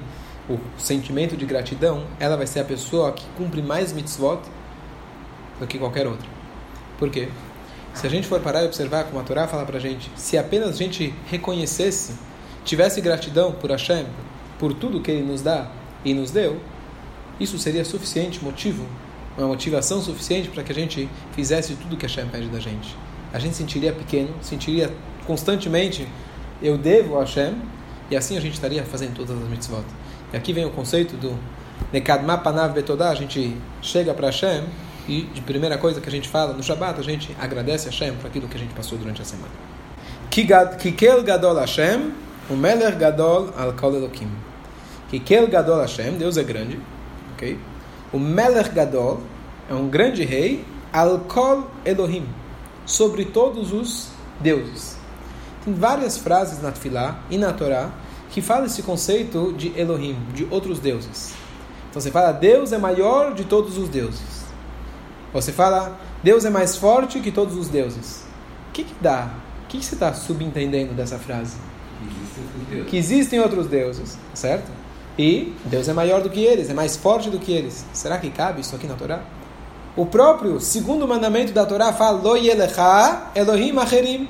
o 0.48 0.58
sentimento 0.78 1.36
de 1.36 1.44
gratidão, 1.44 2.04
ela 2.18 2.36
vai 2.36 2.46
ser 2.46 2.60
a 2.60 2.64
pessoa 2.64 3.12
que 3.12 3.24
cumpre 3.36 3.60
mais 3.60 3.92
mitzvot 3.92 4.40
do 5.58 5.66
que 5.66 5.78
qualquer 5.78 6.06
outra. 6.06 6.41
Por 7.02 7.10
quê? 7.10 7.26
Se 7.94 8.06
a 8.06 8.08
gente 8.08 8.28
for 8.28 8.38
parar 8.38 8.62
e 8.62 8.66
observar 8.66 9.02
como 9.02 9.18
a 9.18 9.24
Torá 9.24 9.48
fala 9.48 9.66
para 9.66 9.76
a 9.76 9.80
gente, 9.80 10.08
se 10.14 10.38
apenas 10.38 10.68
a 10.68 10.78
gente 10.78 11.12
reconhecesse, 11.26 12.14
tivesse 12.64 13.00
gratidão 13.00 13.50
por 13.50 13.72
Hashem, 13.72 14.06
por 14.56 14.72
tudo 14.72 15.00
que 15.00 15.10
Ele 15.10 15.24
nos 15.24 15.42
dá 15.42 15.68
e 16.04 16.14
nos 16.14 16.30
deu, 16.30 16.60
isso 17.40 17.58
seria 17.58 17.84
suficiente 17.84 18.44
motivo, 18.44 18.86
uma 19.36 19.48
motivação 19.48 20.00
suficiente 20.00 20.48
para 20.48 20.62
que 20.62 20.70
a 20.70 20.74
gente 20.76 21.08
fizesse 21.32 21.74
tudo 21.74 21.96
que 21.96 22.06
Hashem 22.06 22.28
pede 22.28 22.46
da 22.46 22.60
gente. 22.60 22.96
A 23.32 23.38
gente 23.40 23.56
sentiria 23.56 23.92
pequeno, 23.92 24.32
sentiria 24.40 24.88
constantemente 25.26 26.06
eu 26.62 26.78
devo 26.78 27.16
a 27.16 27.22
Hashem, 27.22 27.52
e 28.12 28.16
assim 28.16 28.36
a 28.36 28.40
gente 28.40 28.54
estaria 28.54 28.84
fazendo 28.84 29.16
todas 29.16 29.42
as 29.42 29.48
mitzvot. 29.48 29.82
E 30.32 30.36
aqui 30.36 30.52
vem 30.52 30.64
o 30.64 30.70
conceito 30.70 31.16
do 31.16 31.36
Nekadma 31.92 32.38
Panav 32.38 32.72
Betodá, 32.72 33.10
a 33.10 33.14
gente 33.16 33.56
chega 33.82 34.14
para 34.14 34.26
Hashem 34.26 34.62
e 35.08 35.22
de 35.22 35.40
primeira 35.40 35.76
coisa 35.78 36.00
que 36.00 36.08
a 36.08 36.12
gente 36.12 36.28
fala 36.28 36.52
no 36.52 36.62
Shabbat, 36.62 37.00
a 37.00 37.02
gente 37.02 37.36
agradece 37.40 37.88
a 37.88 37.90
Hashem 37.90 38.14
por 38.14 38.26
aquilo 38.28 38.48
que 38.48 38.56
a 38.56 38.60
gente 38.60 38.74
passou 38.74 38.96
durante 38.96 39.20
a 39.20 39.24
semana. 39.24 39.52
Kikel 40.30 41.22
Gadol 41.22 41.56
Hashem, 41.56 42.12
o 42.48 42.54
Meler 42.54 42.96
Gadol 42.96 43.50
Al 43.56 43.72
Kol 43.74 43.96
Elokim. 43.96 44.28
Kikel 45.10 45.48
Gadol 45.48 45.80
Hashem, 45.80 46.12
Deus 46.12 46.36
é 46.36 46.42
grande, 46.42 46.80
ok? 47.34 47.58
O 48.12 48.18
Meler 48.18 48.72
Gadol 48.72 49.20
é 49.68 49.74
um 49.74 49.88
grande 49.88 50.24
rei, 50.24 50.64
Al 50.92 51.20
Kol 51.20 51.66
Elohim, 51.84 52.26
sobre 52.86 53.24
todos 53.24 53.72
os 53.72 54.08
deuses. 54.40 54.96
Tem 55.64 55.74
várias 55.74 56.18
frases 56.18 56.62
na 56.62 56.72
Tfilá 56.72 57.20
e 57.30 57.38
na 57.38 57.52
Torá 57.52 57.90
que 58.30 58.40
falam 58.40 58.64
esse 58.64 58.82
conceito 58.82 59.52
de 59.52 59.78
Elohim, 59.78 60.16
de 60.34 60.46
outros 60.50 60.78
deuses. 60.78 61.34
Então 61.90 62.00
você 62.00 62.10
fala, 62.10 62.32
Deus 62.32 62.72
é 62.72 62.78
maior 62.78 63.34
de 63.34 63.44
todos 63.44 63.76
os 63.76 63.88
deuses. 63.88 64.41
Você 65.32 65.52
fala, 65.52 65.98
Deus 66.22 66.44
é 66.44 66.50
mais 66.50 66.76
forte 66.76 67.20
que 67.20 67.32
todos 67.32 67.56
os 67.56 67.68
deuses. 67.68 68.24
O 68.68 68.72
que, 68.72 68.84
que 68.84 68.94
dá? 69.00 69.30
O 69.64 69.66
que, 69.68 69.78
que 69.78 69.84
você 69.84 69.94
está 69.94 70.12
subentendendo 70.12 70.92
dessa 70.92 71.18
frase? 71.18 71.56
Que 72.86 72.96
existem 72.96 73.40
outros 73.40 73.66
deuses, 73.66 74.18
certo? 74.34 74.70
E 75.18 75.54
Deus 75.64 75.88
é 75.88 75.92
maior 75.92 76.22
do 76.22 76.30
que 76.30 76.40
eles, 76.40 76.70
é 76.70 76.74
mais 76.74 76.96
forte 76.96 77.30
do 77.30 77.38
que 77.38 77.52
eles. 77.52 77.84
Será 77.92 78.18
que 78.18 78.30
cabe 78.30 78.60
isso 78.60 78.74
aqui 78.74 78.86
na 78.86 78.94
Torá? 78.94 79.22
O 79.94 80.06
próprio 80.06 80.58
segundo 80.58 81.06
mandamento 81.06 81.52
da 81.52 81.66
Torá 81.66 81.92
fala: 81.92 82.18
Lo 82.20 82.34
Elohim 82.36 83.78
acherim. 83.78 84.28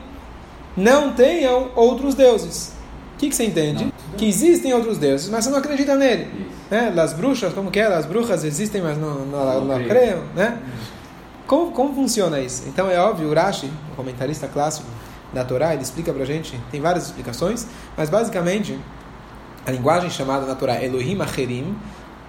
Não 0.76 1.12
tenham 1.12 1.70
outros 1.76 2.14
deuses. 2.14 2.71
O 3.22 3.24
que, 3.24 3.30
que 3.30 3.36
você 3.36 3.44
entende? 3.44 3.84
Não. 3.84 3.92
Que 4.16 4.26
existem 4.26 4.74
outros 4.74 4.98
deuses, 4.98 5.28
mas 5.28 5.44
você 5.44 5.50
não 5.50 5.58
acredita 5.58 5.94
nele. 5.94 6.26
Né? 6.68 6.92
As 7.00 7.12
bruxas, 7.12 7.52
como 7.54 7.70
que 7.70 7.78
é? 7.78 7.86
As 7.86 8.04
bruxas 8.04 8.42
existem, 8.42 8.82
mas 8.82 8.98
não, 8.98 9.24
não, 9.26 9.64
não, 9.64 9.84
creem. 9.84 10.16
Né? 10.34 10.58
Como, 11.46 11.70
como 11.70 11.94
funciona 11.94 12.40
isso? 12.40 12.64
Então 12.66 12.90
é 12.90 12.98
óbvio, 12.98 13.28
o 13.28 13.32
Rashi, 13.32 13.70
o 13.92 13.94
comentarista 13.94 14.48
clássico 14.48 14.88
da 15.32 15.44
Torá, 15.44 15.72
ele 15.72 15.84
explica 15.84 16.12
pra 16.12 16.24
gente, 16.24 16.58
tem 16.72 16.80
várias 16.80 17.04
explicações, 17.04 17.64
mas 17.96 18.10
basicamente 18.10 18.76
a 19.64 19.70
linguagem 19.70 20.10
chamada 20.10 20.44
na 20.44 20.56
Torá 20.56 20.82
Elohim 20.82 21.20
Acherim, 21.20 21.76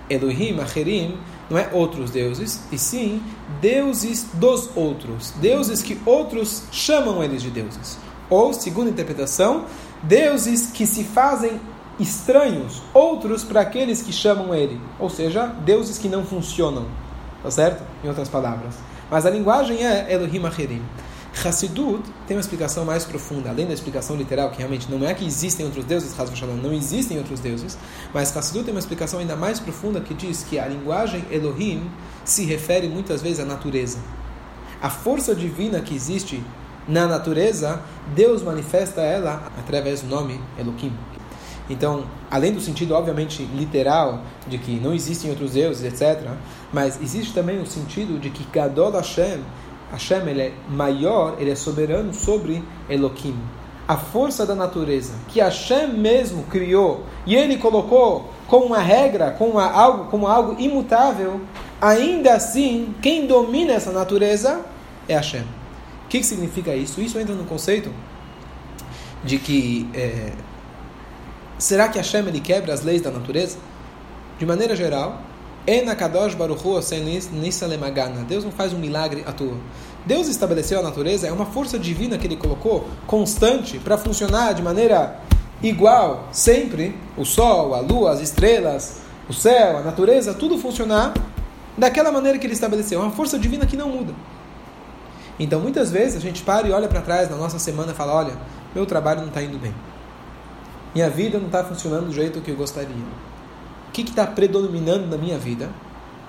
Elohim 0.08 0.60
Acherim 0.60 1.18
não 1.50 1.58
é 1.58 1.70
outros 1.72 2.12
deuses, 2.12 2.62
e 2.72 2.78
sim 2.78 3.20
deuses 3.60 4.28
dos 4.36 4.70
outros, 4.76 5.32
deuses 5.42 5.82
que 5.82 6.00
outros 6.06 6.66
chamam 6.72 7.24
eles 7.24 7.42
de 7.42 7.50
deuses. 7.50 7.98
Ou, 8.34 8.52
segundo 8.52 8.88
a 8.88 8.90
interpretação, 8.90 9.66
deuses 10.02 10.72
que 10.72 10.88
se 10.88 11.04
fazem 11.04 11.62
estranhos, 12.00 12.82
outros 12.92 13.44
para 13.44 13.62
aqueles 13.62 14.02
que 14.02 14.12
chamam 14.12 14.56
ele, 14.56 14.82
ou 15.00 15.08
seja, 15.08 15.46
deuses 15.64 16.00
que 16.00 16.10
não 16.10 16.26
funcionam, 16.26 16.88
tá 17.44 17.52
certo? 17.52 17.84
Em 18.04 18.08
outras 18.08 18.28
palavras. 18.28 18.74
Mas 19.12 19.28
a 19.28 19.30
linguagem 19.30 19.86
é 19.86 20.12
Elohim 20.12 20.44
Acherim. 20.48 20.82
Hassidut 21.46 22.02
tem 22.26 22.36
uma 22.36 22.42
explicação 22.42 22.84
mais 22.84 23.06
profunda, 23.06 23.52
além 23.52 23.68
da 23.68 23.74
explicação 23.76 24.16
literal, 24.16 24.50
que 24.50 24.58
realmente 24.58 24.90
não 24.90 25.08
é 25.08 25.14
que 25.14 25.24
existem 25.24 25.68
outros 25.68 25.86
deuses, 25.86 26.16
não 26.60 26.74
existem 26.74 27.20
outros 27.20 27.40
deuses, 27.40 27.78
mas 28.12 28.36
Hassidut 28.36 28.66
tem 28.66 28.74
uma 28.74 28.80
explicação 28.80 29.20
ainda 29.20 29.36
mais 29.36 29.60
profunda 29.60 30.02
que 30.02 30.16
diz 30.16 30.42
que 30.42 30.58
a 30.58 30.66
linguagem 30.66 31.24
Elohim 31.30 31.88
se 32.26 32.46
refere 32.46 32.88
muitas 32.88 33.22
vezes 33.22 33.42
à 33.42 33.46
natureza. 33.46 34.00
A 34.82 34.90
força 34.90 35.36
divina 35.36 35.82
que 35.82 35.94
existe 35.94 36.44
na 36.88 37.08
natureza, 37.08 37.82
Deus 38.14 38.42
manifesta 38.42 39.02
ela 39.02 39.52
através 39.58 40.02
do 40.02 40.08
nome 40.08 40.40
Elohim. 40.58 40.94
Então, 41.70 42.04
além 42.30 42.52
do 42.52 42.60
sentido 42.60 42.94
obviamente 42.94 43.44
literal 43.44 44.22
de 44.48 44.58
que 44.58 44.80
não 44.80 44.94
existem 44.94 45.30
outros 45.30 45.52
deuses, 45.52 45.84
etc., 45.84 46.30
mas 46.72 47.02
existe 47.02 47.34
também 47.34 47.62
o 47.62 47.66
sentido 47.66 48.20
de 48.20 48.30
que 48.30 48.44
Gadol 48.52 48.92
Hashem, 48.92 49.40
Hashem 49.92 50.28
ele 50.28 50.42
é 50.42 50.54
maior, 50.70 51.38
ele 51.40 51.52
é 51.52 51.56
soberano 51.56 52.14
sobre 52.14 52.64
Elohim. 52.90 53.38
A 53.88 53.98
força 53.98 54.46
da 54.46 54.56
natureza 54.56 55.14
que 55.28 55.40
Hashem 55.40 55.94
mesmo 55.94 56.44
criou 56.44 57.04
e 57.26 57.36
ele 57.36 57.58
colocou 57.58 58.30
como 58.48 58.68
uma 58.68 58.80
regra, 58.80 59.32
como 59.32 59.60
algo, 59.60 60.06
como 60.06 60.28
algo 60.28 60.60
imutável, 60.60 61.42
ainda 61.82 62.34
assim, 62.34 62.94
quem 63.02 63.26
domina 63.28 63.74
essa 63.74 63.92
natureza 63.92 64.62
é 65.08 65.16
Hashem. 65.16 65.63
Que, 66.14 66.20
que 66.20 66.26
significa 66.28 66.76
isso? 66.76 67.02
Isso 67.02 67.18
entra 67.18 67.34
no 67.34 67.44
conceito 67.44 67.90
de 69.24 69.40
que 69.40 69.90
é, 69.96 70.32
Será 71.58 71.88
que 71.88 71.98
Hashem 71.98 72.28
ele 72.28 72.40
quebra 72.40 72.72
as 72.72 72.84
leis 72.84 73.02
da 73.02 73.10
natureza? 73.10 73.58
De 74.38 74.46
maneira 74.46 74.76
geral. 74.76 75.24
Deus 75.66 76.36
não 78.44 78.52
faz 78.52 78.74
um 78.74 78.78
milagre 78.78 79.24
à 79.26 79.32
toa. 79.32 79.58
Deus 80.06 80.28
estabeleceu 80.28 80.82
a 80.82 80.84
natureza, 80.84 81.26
é 81.26 81.32
uma 81.32 81.48
força 81.48 81.80
divina 81.80 82.16
que 82.20 82.28
ele 82.28 82.38
colocou, 82.38 82.88
constante, 83.08 83.80
para 83.80 83.98
funcionar 83.98 84.54
de 84.54 84.62
maneira 84.62 85.20
igual, 85.64 86.28
sempre. 86.32 86.96
O 87.18 87.26
sol, 87.26 87.74
a 87.74 87.80
lua, 87.80 88.12
as 88.12 88.20
estrelas, 88.20 89.00
o 89.28 89.34
céu, 89.34 89.78
a 89.78 89.82
natureza, 89.82 90.36
tudo 90.36 90.60
funcionar 90.60 91.12
daquela 91.76 92.12
maneira 92.12 92.38
que 92.38 92.46
ele 92.46 92.54
estabeleceu. 92.54 93.00
É 93.00 93.04
uma 93.04 93.12
força 93.12 93.40
divina 93.40 93.66
que 93.66 93.76
não 93.76 93.90
muda. 93.90 94.14
Então, 95.40 95.60
muitas 95.60 95.92
vezes, 95.92 96.18
a 96.18 96.20
gente 96.20 96.44
para 96.44 96.68
e 96.68 96.72
olha 96.72 96.88
para 96.88 97.02
trás 97.02 97.30
na 97.30 97.36
nossa 97.36 97.60
semana 97.60 97.92
e 97.92 97.96
fala: 97.96 98.14
olha, 98.14 98.34
meu 98.74 98.86
trabalho 98.86 99.22
não 99.22 99.28
está 99.28 99.42
indo 99.42 99.58
bem. 99.58 99.74
Minha 100.94 101.10
vida 101.10 101.40
não 101.40 101.48
está 101.48 101.64
funcionando 101.64 102.08
do 102.08 102.14
jeito 102.14 102.40
que 102.42 102.52
eu 102.52 102.56
gostaria. 102.56 102.96
O 103.90 103.92
que 103.92 104.02
está 104.02 104.28
predominando 104.28 105.08
na 105.08 105.18
minha 105.18 105.38
vida? 105.38 105.70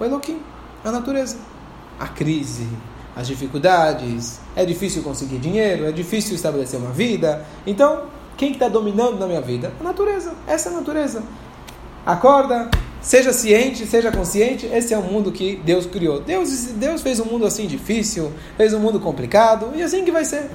O 0.01 0.05
Elohim, 0.05 0.41
a 0.85 0.91
natureza. 0.91 1.37
A 2.01 2.09
crise, 2.09 2.69
as 3.15 3.27
dificuldades, 3.27 4.41
é 4.57 4.65
difícil 4.65 5.03
conseguir 5.03 5.39
dinheiro, 5.39 5.85
é 5.85 5.93
difícil 5.93 6.35
estabelecer 6.35 6.81
uma 6.81 6.91
vida. 6.91 7.45
Então, 7.67 8.05
quem 8.37 8.53
está 8.53 8.69
dominando 8.69 9.19
na 9.19 9.27
minha 9.27 9.41
vida? 9.41 9.73
A 9.81 9.85
natureza. 9.85 10.35
Essa 10.47 10.71
é 10.71 10.73
a 10.73 10.77
natureza. 10.77 11.23
Acorda, 12.05 12.69
seja 13.05 13.35
ciente, 13.35 13.87
seja 13.87 14.11
consciente, 14.11 14.65
esse 14.67 14.95
é 14.95 14.99
o 14.99 15.03
mundo 15.03 15.31
que 15.31 15.61
Deus 15.63 15.85
criou. 15.85 16.21
Deus, 16.21 16.51
Deus 16.73 17.03
fez 17.03 17.21
um 17.21 17.27
mundo 17.27 17.45
assim 17.45 17.67
difícil, 17.67 18.33
fez 18.57 18.73
um 18.73 18.81
mundo 18.81 18.99
complicado, 18.99 19.73
e 19.77 19.83
assim 19.83 20.05
que 20.05 20.11
vai 20.11 20.25
ser. 20.25 20.51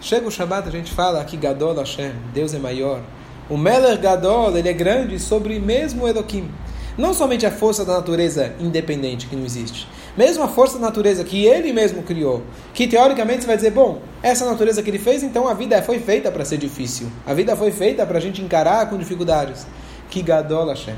Chega 0.00 0.26
o 0.26 0.30
Shabbat, 0.30 0.68
a 0.68 0.70
gente 0.70 0.92
fala 0.92 1.22
que 1.24 1.36
Gadol 1.36 1.74
Hashem, 1.74 2.12
Deus 2.32 2.54
é 2.54 2.58
maior. 2.58 3.02
O 3.50 3.56
Meler 3.58 4.00
Gadol, 4.00 4.56
ele 4.56 4.68
é 4.68 4.72
grande 4.72 5.18
sobre 5.18 5.58
mesmo 5.58 6.06
Elohim. 6.06 6.48
Não 6.96 7.12
somente 7.12 7.44
a 7.44 7.50
força 7.50 7.84
da 7.84 7.94
natureza 7.94 8.54
independente, 8.60 9.26
que 9.26 9.34
não 9.34 9.44
existe. 9.44 9.88
Mesmo 10.16 10.44
a 10.44 10.48
força 10.48 10.78
da 10.78 10.86
natureza 10.86 11.24
que 11.24 11.44
ele 11.44 11.72
mesmo 11.72 12.04
criou. 12.04 12.42
Que 12.72 12.86
teoricamente 12.86 13.40
você 13.40 13.46
vai 13.48 13.56
dizer, 13.56 13.70
bom, 13.72 14.00
essa 14.22 14.44
natureza 14.46 14.80
que 14.80 14.90
ele 14.90 14.98
fez, 14.98 15.24
então 15.24 15.48
a 15.48 15.54
vida 15.54 15.82
foi 15.82 15.98
feita 15.98 16.30
para 16.30 16.44
ser 16.44 16.58
difícil. 16.58 17.08
A 17.26 17.34
vida 17.34 17.56
foi 17.56 17.72
feita 17.72 18.06
para 18.06 18.18
a 18.18 18.20
gente 18.20 18.40
encarar 18.40 18.88
com 18.88 18.96
dificuldades. 18.96 19.66
Que 20.08 20.22
Gadol 20.22 20.68
Hashem. 20.68 20.96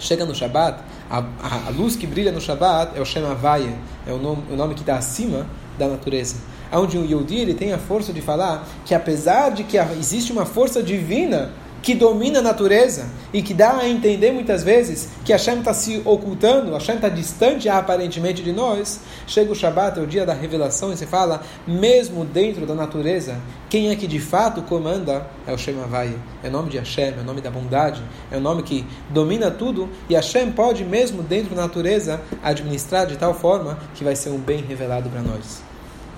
Chega 0.00 0.24
no 0.24 0.34
Shabat, 0.34 0.80
a, 1.10 1.18
a, 1.18 1.68
a, 1.68 1.70
luz 1.70 1.94
que 1.94 2.06
brilha 2.06 2.32
no 2.32 2.40
Shabat 2.40 2.98
é 2.98 3.00
o 3.00 3.04
Shem 3.04 3.24
Havaya, 3.24 3.74
é 4.06 4.12
o 4.12 4.18
nome, 4.18 4.42
o 4.50 4.56
nome 4.56 4.74
que 4.74 4.80
está 4.80 4.96
acima 4.96 5.46
da 5.78 5.86
natureza. 5.86 6.36
Onde 6.72 6.96
o 6.96 7.04
Yehudi 7.04 7.36
ele 7.36 7.54
tem 7.54 7.72
a 7.72 7.78
força 7.78 8.12
de 8.12 8.22
falar 8.22 8.66
que 8.84 8.94
apesar 8.94 9.50
de 9.50 9.62
que 9.62 9.76
existe 9.76 10.32
uma 10.32 10.46
força 10.46 10.82
divina 10.82 11.50
que 11.82 11.94
domina 11.94 12.40
a 12.40 12.42
natureza 12.42 13.06
e 13.32 13.42
que 13.42 13.54
dá 13.54 13.78
a 13.78 13.88
entender 13.88 14.32
muitas 14.32 14.62
vezes 14.62 15.08
que 15.24 15.32
Hashem 15.32 15.60
está 15.60 15.72
se 15.72 16.02
ocultando, 16.04 16.72
Hashem 16.72 16.96
está 16.96 17.08
distante 17.08 17.68
aparentemente 17.68 18.42
de 18.42 18.52
nós, 18.52 19.00
chega 19.26 19.52
o 19.52 19.54
Shabat, 19.54 19.98
é 19.98 20.02
o 20.02 20.06
dia 20.06 20.26
da 20.26 20.34
revelação, 20.34 20.92
e 20.92 20.96
se 20.96 21.06
fala, 21.06 21.42
mesmo 21.66 22.24
dentro 22.24 22.66
da 22.66 22.74
natureza, 22.74 23.36
quem 23.68 23.90
é 23.90 23.96
que 23.96 24.06
de 24.06 24.18
fato 24.18 24.62
comanda 24.62 25.26
é 25.46 25.52
o 25.52 25.58
Shem 25.58 25.80
Havai, 25.82 26.16
é 26.42 26.48
o 26.48 26.50
nome 26.50 26.70
de 26.70 26.78
Hashem, 26.78 27.14
é 27.16 27.20
o 27.20 27.24
nome 27.24 27.40
da 27.40 27.50
bondade, 27.50 28.02
é 28.30 28.36
o 28.36 28.40
nome 28.40 28.62
que 28.62 28.84
domina 29.08 29.50
tudo, 29.50 29.88
e 30.08 30.14
Hashem 30.14 30.52
pode, 30.52 30.84
mesmo 30.84 31.22
dentro 31.22 31.54
da 31.54 31.62
natureza, 31.62 32.20
administrar 32.42 33.06
de 33.06 33.16
tal 33.16 33.34
forma 33.34 33.78
que 33.94 34.04
vai 34.04 34.16
ser 34.16 34.30
um 34.30 34.38
bem 34.38 34.62
revelado 34.62 35.08
para 35.08 35.22
nós. 35.22 35.62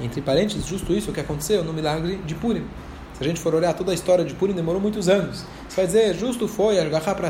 Entre 0.01 0.21
parênteses, 0.21 0.67
justo 0.67 0.93
isso 0.93 1.13
que 1.13 1.21
aconteceu 1.21 1.63
no 1.63 1.73
milagre 1.73 2.17
de 2.27 2.35
Purim. 2.35 2.65
Se 3.17 3.25
a 3.25 3.27
gente 3.27 3.41
for 3.41 3.55
olhar 3.55 3.75
toda 3.75 3.93
a 3.93 3.95
história 3.95 4.25
de 4.25 4.35
Purim, 4.35 4.53
demorou 4.53 4.81
muitos 4.81 5.09
anos. 5.09 5.45
Vai 5.75 5.87
dizer, 5.87 6.15
justo 6.15 6.47
foi 6.47 6.77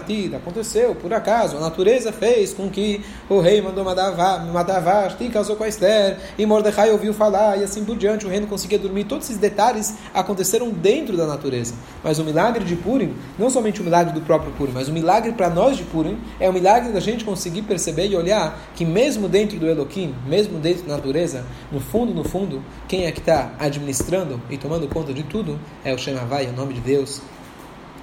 ti, 0.04 0.30
aconteceu, 0.34 0.96
por 0.96 1.14
acaso, 1.14 1.56
a 1.56 1.60
natureza 1.60 2.12
fez 2.12 2.52
com 2.52 2.68
que 2.68 3.00
o 3.28 3.38
rei 3.38 3.62
mandou 3.62 3.84
matar 3.84 4.80
Vashti, 4.80 5.28
casou 5.28 5.54
com 5.54 5.62
a 5.62 5.68
Esther, 5.68 6.18
e 6.36 6.44
Mordecai 6.44 6.90
ouviu 6.90 7.14
falar, 7.14 7.58
e 7.58 7.62
assim 7.62 7.84
por 7.84 7.96
diante, 7.96 8.26
o 8.26 8.28
rei 8.28 8.40
não 8.40 8.48
conseguia 8.48 8.80
dormir. 8.80 9.04
Todos 9.04 9.26
esses 9.26 9.38
detalhes 9.40 9.94
aconteceram 10.12 10.70
dentro 10.70 11.16
da 11.16 11.24
natureza. 11.24 11.74
Mas 12.02 12.18
o 12.18 12.24
milagre 12.24 12.64
de 12.64 12.74
Purim, 12.74 13.14
não 13.38 13.48
somente 13.48 13.80
o 13.80 13.84
milagre 13.84 14.12
do 14.12 14.20
próprio 14.20 14.52
Purim, 14.52 14.72
mas 14.74 14.88
o 14.88 14.92
milagre 14.92 15.30
para 15.32 15.48
nós 15.48 15.76
de 15.76 15.84
Purim, 15.84 16.18
é 16.40 16.50
o 16.50 16.52
milagre 16.52 16.92
da 16.92 16.98
gente 16.98 17.24
conseguir 17.24 17.62
perceber 17.62 18.08
e 18.08 18.16
olhar 18.16 18.58
que 18.74 18.84
mesmo 18.84 19.28
dentro 19.28 19.56
do 19.56 19.68
Elohim, 19.68 20.16
mesmo 20.26 20.58
dentro 20.58 20.82
da 20.82 20.96
natureza, 20.96 21.44
no 21.70 21.78
fundo, 21.78 22.12
no 22.12 22.24
fundo, 22.24 22.60
quem 22.88 23.06
é 23.06 23.12
que 23.12 23.20
está 23.20 23.52
administrando 23.58 24.40
e 24.50 24.58
tomando 24.58 24.88
conta 24.88 25.14
de 25.14 25.22
tudo 25.22 25.60
é 25.84 25.94
o 25.94 25.98
Shem 25.98 26.18
Havai, 26.18 26.46
o 26.46 26.52
nome 26.52 26.74
de 26.74 26.80
Deus, 26.80 27.20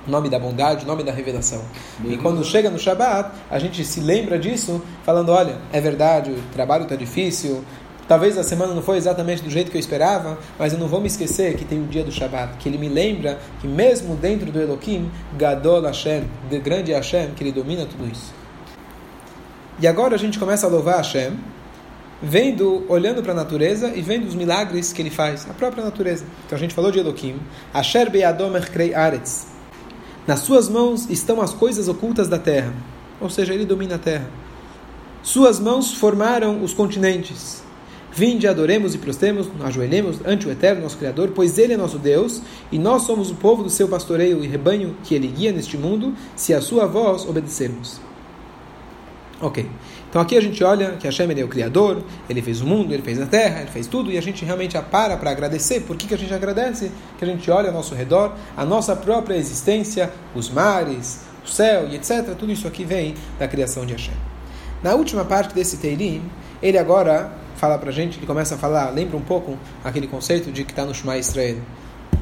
nome 0.07 0.29
da 0.29 0.39
bondade, 0.39 0.85
nome 0.85 1.03
da 1.03 1.11
revelação. 1.11 1.61
E 2.03 2.17
quando 2.17 2.43
chega 2.43 2.69
no 2.69 2.79
Shabat, 2.79 3.31
a 3.49 3.59
gente 3.59 3.83
se 3.83 3.99
lembra 3.99 4.37
disso, 4.37 4.81
falando: 5.03 5.29
olha, 5.31 5.57
é 5.71 5.79
verdade, 5.79 6.31
o 6.31 6.41
trabalho 6.53 6.83
está 6.83 6.95
difícil, 6.95 7.63
talvez 8.07 8.37
a 8.37 8.43
semana 8.43 8.73
não 8.73 8.81
foi 8.81 8.97
exatamente 8.97 9.43
do 9.43 9.49
jeito 9.49 9.69
que 9.69 9.77
eu 9.77 9.79
esperava, 9.79 10.37
mas 10.57 10.73
eu 10.73 10.79
não 10.79 10.87
vou 10.87 10.99
me 10.99 11.07
esquecer 11.07 11.55
que 11.55 11.63
tem 11.63 11.81
o 11.81 11.85
dia 11.85 12.03
do 12.03 12.11
Shabat, 12.11 12.57
que 12.57 12.67
ele 12.67 12.77
me 12.77 12.89
lembra 12.89 13.39
que 13.61 13.67
mesmo 13.67 14.15
dentro 14.15 14.51
do 14.51 14.59
Elohim, 14.59 15.11
Gadol 15.37 15.83
Hashem, 15.83 16.23
de 16.49 16.59
grande 16.59 16.91
Hashem, 16.91 17.31
que 17.35 17.43
ele 17.43 17.51
domina 17.51 17.85
tudo 17.85 18.09
isso. 18.11 18.33
E 19.79 19.87
agora 19.87 20.15
a 20.15 20.17
gente 20.17 20.37
começa 20.37 20.65
a 20.65 20.69
louvar 20.69 20.97
Hashem, 20.97 21.37
vendo, 22.21 22.83
olhando 22.89 23.21
para 23.23 23.31
a 23.31 23.35
natureza 23.35 23.93
e 23.95 24.01
vendo 24.01 24.27
os 24.27 24.35
milagres 24.35 24.91
que 24.91 25.01
ele 25.01 25.09
faz, 25.09 25.47
a 25.49 25.53
própria 25.53 25.83
natureza. 25.83 26.25
Então 26.45 26.57
a 26.57 26.59
gente 26.59 26.73
falou 26.73 26.91
de 26.91 26.99
Elohim, 26.99 27.39
Asher 27.73 28.09
Be'adom 28.09 28.57
Erkrei 28.57 28.93
Aretz, 28.93 29.48
nas 30.27 30.39
suas 30.39 30.69
mãos 30.69 31.09
estão 31.09 31.41
as 31.41 31.53
coisas 31.53 31.87
ocultas 31.87 32.27
da 32.27 32.37
terra. 32.37 32.73
Ou 33.19 33.29
seja, 33.29 33.53
ele 33.53 33.65
domina 33.65 33.95
a 33.95 33.99
terra. 33.99 34.29
Suas 35.21 35.59
mãos 35.59 35.93
formaram 35.93 36.63
os 36.63 36.73
continentes. 36.73 37.61
Vinde, 38.11 38.47
adoremos 38.47 38.95
e 38.95 38.97
prostemos, 38.97 39.47
ajoelhemos 39.63 40.19
ante 40.25 40.47
o 40.47 40.51
Eterno, 40.51 40.81
nosso 40.81 40.97
Criador, 40.97 41.31
pois 41.35 41.57
Ele 41.57 41.73
é 41.73 41.77
nosso 41.77 41.99
Deus, 41.99 42.41
e 42.71 42.79
nós 42.79 43.03
somos 43.03 43.29
o 43.29 43.35
povo 43.35 43.61
do 43.61 43.69
seu 43.69 43.87
pastoreio 43.87 44.43
e 44.43 44.47
rebanho 44.47 44.95
que 45.03 45.13
Ele 45.13 45.27
guia 45.27 45.51
neste 45.51 45.77
mundo, 45.77 46.13
se 46.35 46.53
a 46.53 46.61
sua 46.61 46.87
voz 46.87 47.25
obedecermos. 47.27 48.01
Ok. 49.41 49.69
Então 50.09 50.19
aqui 50.19 50.35
a 50.35 50.41
gente 50.41 50.63
olha 50.63 50.93
que 50.93 51.05
Hashem 51.05 51.29
é 51.39 51.43
o 51.43 51.47
Criador, 51.47 52.03
ele 52.27 52.41
fez 52.41 52.61
o 52.61 52.65
mundo, 52.65 52.91
ele 52.91 53.03
fez 53.03 53.21
a 53.21 53.27
terra, 53.27 53.61
ele 53.61 53.69
fez 53.69 53.85
tudo, 53.85 54.11
e 54.11 54.17
a 54.17 54.21
gente 54.21 54.43
realmente 54.43 54.75
para 54.89 55.15
para 55.15 55.29
agradecer. 55.29 55.81
Por 55.81 55.95
que, 55.95 56.07
que 56.07 56.13
a 56.15 56.17
gente 56.17 56.33
agradece? 56.33 56.91
Que 57.17 57.25
a 57.25 57.27
gente 57.27 57.49
olha 57.51 57.67
ao 57.67 57.73
nosso 57.73 57.93
redor, 57.93 58.33
a 58.57 58.65
nossa 58.65 58.95
própria 58.95 59.35
existência, 59.35 60.11
os 60.33 60.49
mares, 60.49 61.21
o 61.45 61.47
céu 61.47 61.87
e 61.87 61.95
etc. 61.95 62.35
Tudo 62.37 62.51
isso 62.51 62.67
aqui 62.67 62.83
vem 62.83 63.13
da 63.37 63.47
criação 63.47 63.85
de 63.85 63.93
Hashem. 63.93 64.15
Na 64.81 64.95
última 64.95 65.23
parte 65.25 65.53
desse 65.53 65.77
Teirim, 65.77 66.23
ele 66.61 66.77
agora 66.77 67.31
fala 67.55 67.77
para 67.77 67.89
a 67.89 67.93
gente, 67.93 68.17
ele 68.17 68.25
começa 68.25 68.55
a 68.55 68.57
falar, 68.57 68.89
lembra 68.89 69.15
um 69.15 69.21
pouco 69.21 69.57
aquele 69.83 70.07
conceito 70.07 70.51
de 70.51 70.63
que 70.63 70.71
está 70.71 70.85
no 70.85 70.95
Shema 70.95 71.17
Israel. 71.17 71.57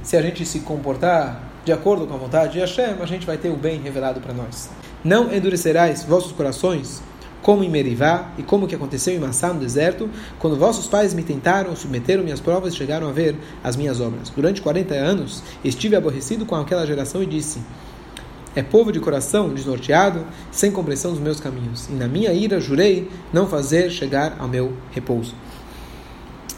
Se 0.04 0.17
a 0.17 0.21
gente 0.21 0.45
se 0.45 0.60
comportar 0.60 1.41
de 1.63 1.71
acordo 1.71 2.06
com 2.06 2.15
a 2.15 2.17
vontade 2.17 2.54
de 2.54 2.60
Hashem, 2.60 2.95
a 3.00 3.06
gente 3.06 3.26
vai 3.26 3.38
ter 3.38 3.50
o 3.50 3.56
bem 3.56 3.80
revelado 3.80 4.19
para 4.19 4.34
nós. 4.34 4.69
Não 5.04 5.34
endurecerás 5.34 6.04
vossos 6.04 6.32
corações 6.32 7.02
como 7.47 7.63
em 7.63 7.69
Merivá 7.69 8.33
e 8.38 8.43
como 8.43 8.67
que 8.67 8.75
aconteceu 8.75 9.15
em 9.15 9.19
Massá 9.19 9.53
no 9.53 9.62
deserto, 9.62 10.10
quando 10.38 10.57
vossos 10.57 10.86
pais 10.86 11.13
me 11.13 11.23
tentaram, 11.23 11.73
submeteram 11.77 12.21
minhas 12.21 12.41
provas 12.41 12.73
e 12.73 12.75
chegaram 12.75 13.07
a 13.07 13.13
ver 13.13 13.38
as 13.63 13.77
minhas 13.77 14.01
obras. 14.01 14.29
Durante 14.29 14.62
40 14.62 14.93
anos 14.93 15.41
estive 15.63 15.95
aborrecido 15.95 16.45
com 16.45 16.55
aquela 16.55 16.86
geração 16.86 17.23
e 17.23 17.25
disse: 17.25 17.62
É 18.53 18.62
povo 18.62 18.91
de 18.91 18.99
coração 18.99 19.47
desnorteado, 19.47 20.25
sem 20.51 20.73
compreensão 20.73 21.12
dos 21.12 21.21
meus 21.21 21.39
caminhos. 21.39 21.88
E 21.88 21.93
na 21.93 22.05
minha 22.05 22.33
ira 22.33 22.60
jurei 22.60 23.10
não 23.31 23.47
fazer 23.47 23.91
chegar 23.91 24.36
ao 24.39 24.49
meu 24.49 24.73
repouso. 24.91 25.33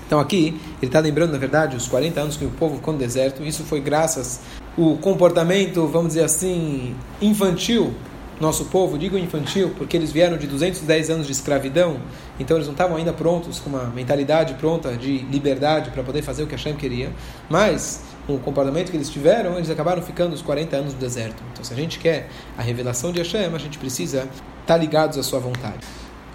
Então 0.08 0.20
aqui 0.20 0.60
ele 0.82 0.88
está 0.88 1.00
lembrando, 1.00 1.34
na 1.34 1.38
verdade, 1.38 1.78
os 1.78 1.88
40 1.88 2.20
anos 2.20 2.36
que 2.36 2.46
o 2.46 2.50
povo 2.50 2.78
ficou 2.78 2.96
no 2.96 3.00
deserto. 3.00 3.44
Isso 3.44 3.64
foi 3.64 3.80
graças 3.80 4.40
ao 4.76 4.98
comportamento, 4.98 5.86
vamos 5.86 6.14
dizer 6.14 6.24
assim, 6.24 6.96
infantil 7.22 7.94
nosso 8.40 8.66
povo, 8.66 8.98
digo 8.98 9.18
infantil, 9.18 9.72
porque 9.78 9.98
eles 9.98 10.12
vieram 10.12 10.38
de 10.38 10.48
210 10.48 11.10
anos 11.10 11.26
de 11.26 11.32
escravidão, 11.32 12.00
então 12.40 12.56
eles 12.58 12.68
não 12.68 12.74
estavam 12.74 12.98
ainda 12.98 13.12
prontos, 13.12 13.60
com 13.60 13.70
uma 13.70 13.86
mentalidade 13.86 14.54
pronta 14.56 14.96
de 14.96 15.20
liberdade 15.20 15.92
para 15.92 16.04
poder 16.04 16.22
fazer 16.22 16.44
o 16.44 16.48
que 16.48 16.56
Hashem 16.56 16.76
queria, 16.76 17.12
mas 17.50 18.04
com 18.26 18.36
o 18.36 18.40
comportamento 18.40 18.92
que 18.92 18.98
eles 18.98 19.10
tiveram, 19.10 19.56
eles 19.58 19.70
acabaram 19.70 20.02
ficando 20.02 20.34
os 20.34 20.42
40 20.42 20.78
anos 20.78 20.94
no 20.94 21.00
deserto. 21.00 21.44
Então, 21.52 21.64
se 21.64 21.74
a 21.74 21.76
gente 21.76 22.00
quer 22.00 22.30
a 22.58 22.62
revelação 22.62 23.12
de 23.12 23.18
Hashem, 23.18 23.54
a 23.54 23.58
gente 23.58 23.78
precisa 23.78 24.20
estar 24.20 24.34
tá 24.66 24.78
ligados 24.78 25.18
à 25.18 25.24
sua 25.24 25.40
vontade. 25.40 25.80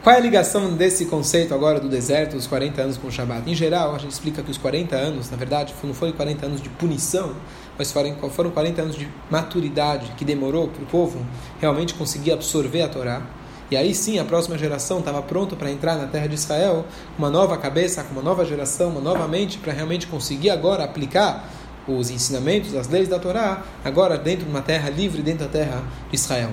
Qual 0.04 0.14
é 0.14 0.18
a 0.18 0.20
ligação 0.20 0.74
desse 0.74 1.06
conceito 1.06 1.54
agora 1.54 1.80
do 1.80 1.88
deserto, 1.88 2.36
os 2.36 2.46
40 2.46 2.82
anos 2.82 2.98
com 2.98 3.08
o 3.08 3.10
Shabat? 3.10 3.48
Em 3.50 3.54
geral, 3.54 3.94
a 3.94 3.98
gente 3.98 4.10
explica 4.10 4.42
que 4.42 4.50
os 4.50 4.58
40 4.58 4.94
anos, 4.94 5.30
na 5.30 5.36
verdade, 5.38 5.72
não 5.82 5.94
foram 5.94 6.12
40 6.12 6.44
anos 6.44 6.60
de 6.60 6.68
punição, 6.68 7.34
mas 7.76 7.92
foram 7.92 8.50
40 8.50 8.82
anos 8.82 8.96
de 8.96 9.08
maturidade 9.30 10.12
que 10.16 10.24
demorou 10.24 10.68
para 10.68 10.82
o 10.82 10.86
povo 10.86 11.24
realmente 11.60 11.94
conseguir 11.94 12.32
absorver 12.32 12.82
a 12.82 12.88
Torá. 12.88 13.22
E 13.70 13.76
aí 13.76 13.94
sim 13.94 14.18
a 14.18 14.24
próxima 14.24 14.56
geração 14.56 15.00
estava 15.00 15.20
pronta 15.22 15.56
para 15.56 15.70
entrar 15.70 15.96
na 15.96 16.06
terra 16.06 16.28
de 16.28 16.34
Israel, 16.34 16.84
uma 17.18 17.30
nova 17.30 17.56
cabeça, 17.56 18.04
com 18.04 18.12
uma 18.12 18.22
nova 18.22 18.44
geração, 18.44 18.90
uma 18.90 19.00
nova 19.00 19.26
mente, 19.26 19.58
para 19.58 19.72
realmente 19.72 20.06
conseguir 20.06 20.50
agora 20.50 20.84
aplicar 20.84 21.48
os 21.88 22.10
ensinamentos, 22.10 22.74
as 22.74 22.88
leis 22.88 23.08
da 23.08 23.18
Torá, 23.18 23.64
agora 23.84 24.16
dentro 24.16 24.44
de 24.44 24.50
uma 24.50 24.62
terra 24.62 24.90
livre, 24.90 25.22
dentro 25.22 25.46
da 25.46 25.50
terra 25.50 25.82
de 26.10 26.14
Israel. 26.14 26.50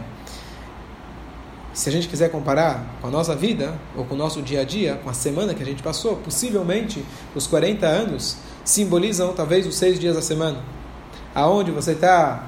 Se 1.73 1.87
a 1.87 1.91
gente 1.91 2.07
quiser 2.07 2.29
comparar 2.29 2.97
com 2.99 3.07
a 3.07 3.11
nossa 3.11 3.35
vida, 3.35 3.79
ou 3.95 4.03
com 4.03 4.15
o 4.15 4.17
nosso 4.17 4.41
dia 4.41 4.61
a 4.61 4.63
dia, 4.63 4.99
com 5.03 5.09
a 5.09 5.13
semana 5.13 5.53
que 5.53 5.63
a 5.63 5.65
gente 5.65 5.81
passou, 5.83 6.17
possivelmente 6.17 7.05
os 7.33 7.47
40 7.47 7.85
anos 7.85 8.37
simbolizam 8.65 9.33
talvez 9.33 9.65
os 9.65 9.75
seis 9.75 9.97
dias 9.99 10.15
da 10.15 10.21
semana 10.21 10.80
aonde 11.33 11.71
você 11.71 11.91
está 11.91 12.43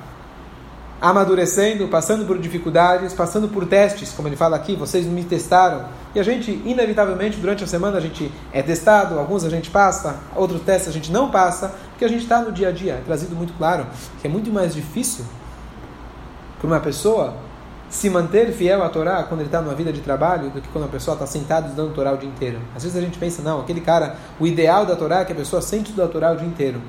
amadurecendo, 1.04 1.90
passando 1.90 2.26
por 2.26 2.38
dificuldades, 2.38 3.14
passando 3.14 3.50
por 3.50 3.66
testes, 3.66 4.14
como 4.14 4.30
ele 4.30 4.38
fala 4.38 4.56
aqui, 4.56 4.74
vocês 4.74 5.06
me 5.06 5.24
testaram. 5.26 5.86
E 6.16 6.20
a 6.20 6.24
gente, 6.24 6.52
inevitavelmente, 6.64 7.38
durante 7.38 7.62
a 7.62 7.68
semana, 7.68 7.98
a 7.98 8.00
gente 8.00 8.32
é 8.54 8.62
testado, 8.62 9.20
alguns 9.20 9.44
a 9.44 9.50
gente 9.50 9.70
passa, 9.70 10.16
outros 10.34 10.62
testes 10.62 10.88
a 10.88 10.92
gente 10.94 11.12
não 11.12 11.30
passa, 11.30 11.76
porque 11.90 12.06
a 12.06 12.08
gente 12.08 12.24
está 12.24 12.40
no 12.40 12.54
dia 12.54 12.70
a 12.70 12.72
dia. 12.72 12.94
É 12.94 13.02
trazido 13.06 13.36
muito 13.36 13.52
claro 13.58 13.86
que 14.22 14.28
é 14.28 14.30
muito 14.30 14.50
mais 14.50 14.74
difícil 14.74 15.26
para 16.58 16.68
uma 16.68 16.80
pessoa 16.80 17.34
se 17.90 18.10
manter 18.10 18.54
fiel 18.54 18.82
à 18.82 18.88
Torá 18.88 19.24
quando 19.24 19.42
ele 19.42 19.50
está 19.50 19.62
numa 19.62 19.76
vida 19.76 19.92
de 19.92 20.00
trabalho 20.00 20.50
do 20.50 20.62
que 20.62 20.70
quando 20.70 20.86
a 20.86 20.88
pessoa 20.88 21.16
está 21.16 21.28
sentada 21.28 21.68
estudando 21.68 21.94
Torá 21.94 22.14
o 22.14 22.18
dia 22.18 22.30
inteiro. 22.30 22.60
Às 22.74 22.84
vezes 22.84 22.98
a 22.98 23.02
gente 23.02 23.20
pensa, 23.20 23.42
não, 23.42 23.60
aquele 23.60 23.82
cara, 23.82 24.16
o 24.40 24.48
ideal 24.48 24.86
da 24.86 24.96
Torá 24.96 25.20
é 25.20 25.26
que 25.26 25.34
a 25.34 25.36
pessoa 25.36 25.62
sente 25.62 25.90
estudar 25.90 26.08
Torá 26.08 26.32
o 26.32 26.38
dia 26.38 26.48
inteiro. 26.48 26.82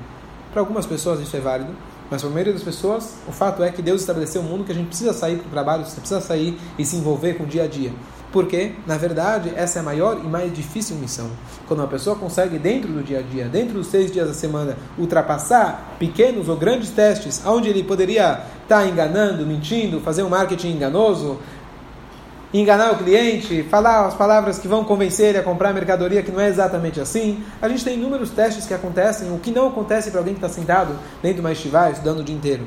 Para 0.55 0.61
algumas 0.61 0.85
pessoas 0.85 1.19
isso 1.19 1.35
é 1.35 1.41
válido, 1.41 1.75
mas 2.09 2.21
para 2.21 2.29
a 2.29 2.33
maioria 2.33 2.53
das 2.53 2.63
pessoas, 2.63 3.15
o 3.27 3.31
fato 3.33 3.61
é 3.61 3.69
que 3.69 3.81
Deus 3.81 3.99
estabeleceu 3.99 4.41
um 4.41 4.45
mundo 4.45 4.63
que 4.63 4.71
a 4.71 4.75
gente 4.75 4.87
precisa 4.87 5.11
sair 5.11 5.35
para 5.35 5.47
o 5.47 5.49
trabalho, 5.49 5.83
você 5.83 5.99
precisa 5.99 6.21
sair 6.21 6.57
e 6.79 6.85
se 6.85 6.95
envolver 6.95 7.33
com 7.33 7.43
o 7.43 7.45
dia 7.45 7.65
a 7.65 7.67
dia. 7.67 7.91
Porque, 8.31 8.71
na 8.87 8.97
verdade, 8.97 9.51
essa 9.53 9.79
é 9.79 9.81
a 9.81 9.83
maior 9.83 10.21
e 10.23 10.27
mais 10.27 10.53
difícil 10.53 10.95
missão. 10.95 11.29
Quando 11.67 11.81
uma 11.81 11.89
pessoa 11.89 12.15
consegue, 12.15 12.57
dentro 12.57 12.89
do 12.93 13.03
dia 13.03 13.19
a 13.19 13.21
dia, 13.21 13.49
dentro 13.49 13.73
dos 13.73 13.87
seis 13.87 14.09
dias 14.09 14.29
da 14.29 14.33
semana, 14.33 14.77
ultrapassar 14.97 15.97
pequenos 15.99 16.47
ou 16.47 16.55
grandes 16.55 16.89
testes, 16.89 17.41
onde 17.45 17.67
ele 17.67 17.83
poderia 17.83 18.41
estar 18.63 18.87
enganando, 18.87 19.45
mentindo, 19.45 19.99
fazer 19.99 20.23
um 20.23 20.29
marketing 20.29 20.69
enganoso, 20.69 21.37
enganar 22.59 22.93
o 22.93 22.97
cliente, 22.97 23.63
falar 23.63 24.05
as 24.05 24.13
palavras 24.13 24.59
que 24.59 24.67
vão 24.67 24.83
convencer 24.83 25.29
ele 25.29 25.37
a 25.39 25.43
comprar 25.43 25.69
a 25.69 25.73
mercadoria 25.73 26.21
que 26.21 26.31
não 26.31 26.39
é 26.39 26.47
exatamente 26.47 26.99
assim. 26.99 27.43
A 27.61 27.67
gente 27.67 27.83
tem 27.83 27.95
inúmeros 27.95 28.29
testes 28.29 28.65
que 28.65 28.73
acontecem, 28.73 29.31
o 29.31 29.39
que 29.39 29.51
não 29.51 29.67
acontece 29.67 30.11
para 30.11 30.19
alguém 30.19 30.33
que 30.33 30.43
está 30.43 30.49
sentado 30.49 30.97
dentro 31.21 31.35
de 31.35 31.41
uma 31.41 31.51
estivar 31.51 31.91
estudando 31.91 32.19
o 32.19 32.23
dia 32.23 32.35
inteiro. 32.35 32.65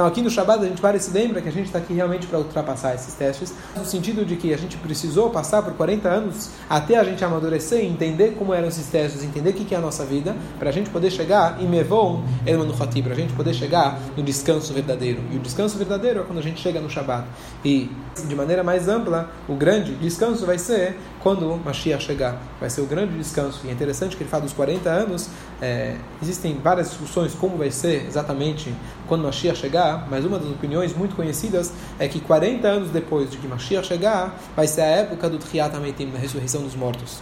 Então 0.00 0.08
aqui 0.08 0.22
no 0.22 0.30
Shabbat 0.30 0.64
a 0.64 0.66
gente 0.66 0.80
para 0.80 0.96
e 0.96 1.00
se 1.00 1.10
lembra 1.10 1.42
que 1.42 1.48
a 1.50 1.52
gente 1.52 1.66
está 1.66 1.78
aqui 1.78 1.92
realmente 1.92 2.26
para 2.26 2.38
ultrapassar 2.38 2.94
esses 2.94 3.12
testes, 3.12 3.52
no 3.76 3.84
sentido 3.84 4.24
de 4.24 4.34
que 4.34 4.54
a 4.54 4.56
gente 4.56 4.78
precisou 4.78 5.28
passar 5.28 5.60
por 5.60 5.74
40 5.74 6.08
anos 6.08 6.48
até 6.70 6.96
a 6.96 7.04
gente 7.04 7.22
amadurecer 7.22 7.84
e 7.84 7.86
entender 7.86 8.34
como 8.38 8.54
eram 8.54 8.68
esses 8.68 8.86
testes, 8.86 9.22
entender 9.22 9.50
o 9.50 9.52
que 9.52 9.74
é 9.74 9.76
a 9.76 9.80
nossa 9.82 10.02
vida, 10.06 10.34
para 10.58 10.70
a 10.70 10.72
gente 10.72 10.88
poder 10.88 11.10
chegar 11.10 11.60
em 11.60 11.68
Mevon 11.68 12.24
El 12.46 12.60
Manuchati, 12.60 13.02
para 13.02 13.12
a 13.12 13.14
gente 13.14 13.34
poder 13.34 13.52
chegar 13.52 14.00
no 14.16 14.22
descanso 14.22 14.72
verdadeiro. 14.72 15.20
E 15.30 15.36
o 15.36 15.38
descanso 15.38 15.76
verdadeiro 15.76 16.20
é 16.20 16.22
quando 16.22 16.38
a 16.38 16.42
gente 16.42 16.62
chega 16.62 16.80
no 16.80 16.88
Shabbat. 16.88 17.28
E 17.62 17.90
de 18.26 18.34
maneira 18.34 18.64
mais 18.64 18.88
ampla, 18.88 19.30
o 19.46 19.54
grande 19.54 19.94
descanso 19.96 20.46
vai 20.46 20.58
ser 20.58 20.96
quando 21.22 21.60
Mashiach 21.62 22.02
chegar. 22.02 22.40
Vai 22.58 22.70
ser 22.70 22.80
o 22.80 22.86
grande 22.86 23.18
descanso. 23.18 23.60
E 23.64 23.68
é 23.68 23.72
interessante 23.72 24.16
que 24.16 24.22
ele 24.22 24.30
fala 24.30 24.44
dos 24.44 24.54
40 24.54 24.88
anos, 24.88 25.28
é, 25.60 25.96
existem 26.22 26.58
várias 26.62 26.88
discussões 26.88 27.34
como 27.34 27.58
vai 27.58 27.70
ser 27.70 28.06
exatamente 28.06 28.74
quando 29.10 29.24
Mashiach 29.24 29.58
chegar, 29.58 30.06
mas 30.08 30.24
uma 30.24 30.38
das 30.38 30.48
opiniões 30.48 30.96
muito 30.96 31.16
conhecidas 31.16 31.72
é 31.98 32.06
que 32.06 32.20
40 32.20 32.68
anos 32.68 32.90
depois 32.90 33.28
de 33.28 33.38
que 33.38 33.48
Mashiach 33.48 33.84
chegar, 33.84 34.38
vai 34.54 34.68
ser 34.68 34.82
a 34.82 34.86
época 34.86 35.28
do 35.28 35.36
Triat 35.36 35.74
HaMetim, 35.74 36.10
da 36.10 36.18
ressurreição 36.18 36.62
dos 36.62 36.76
mortos. 36.76 37.18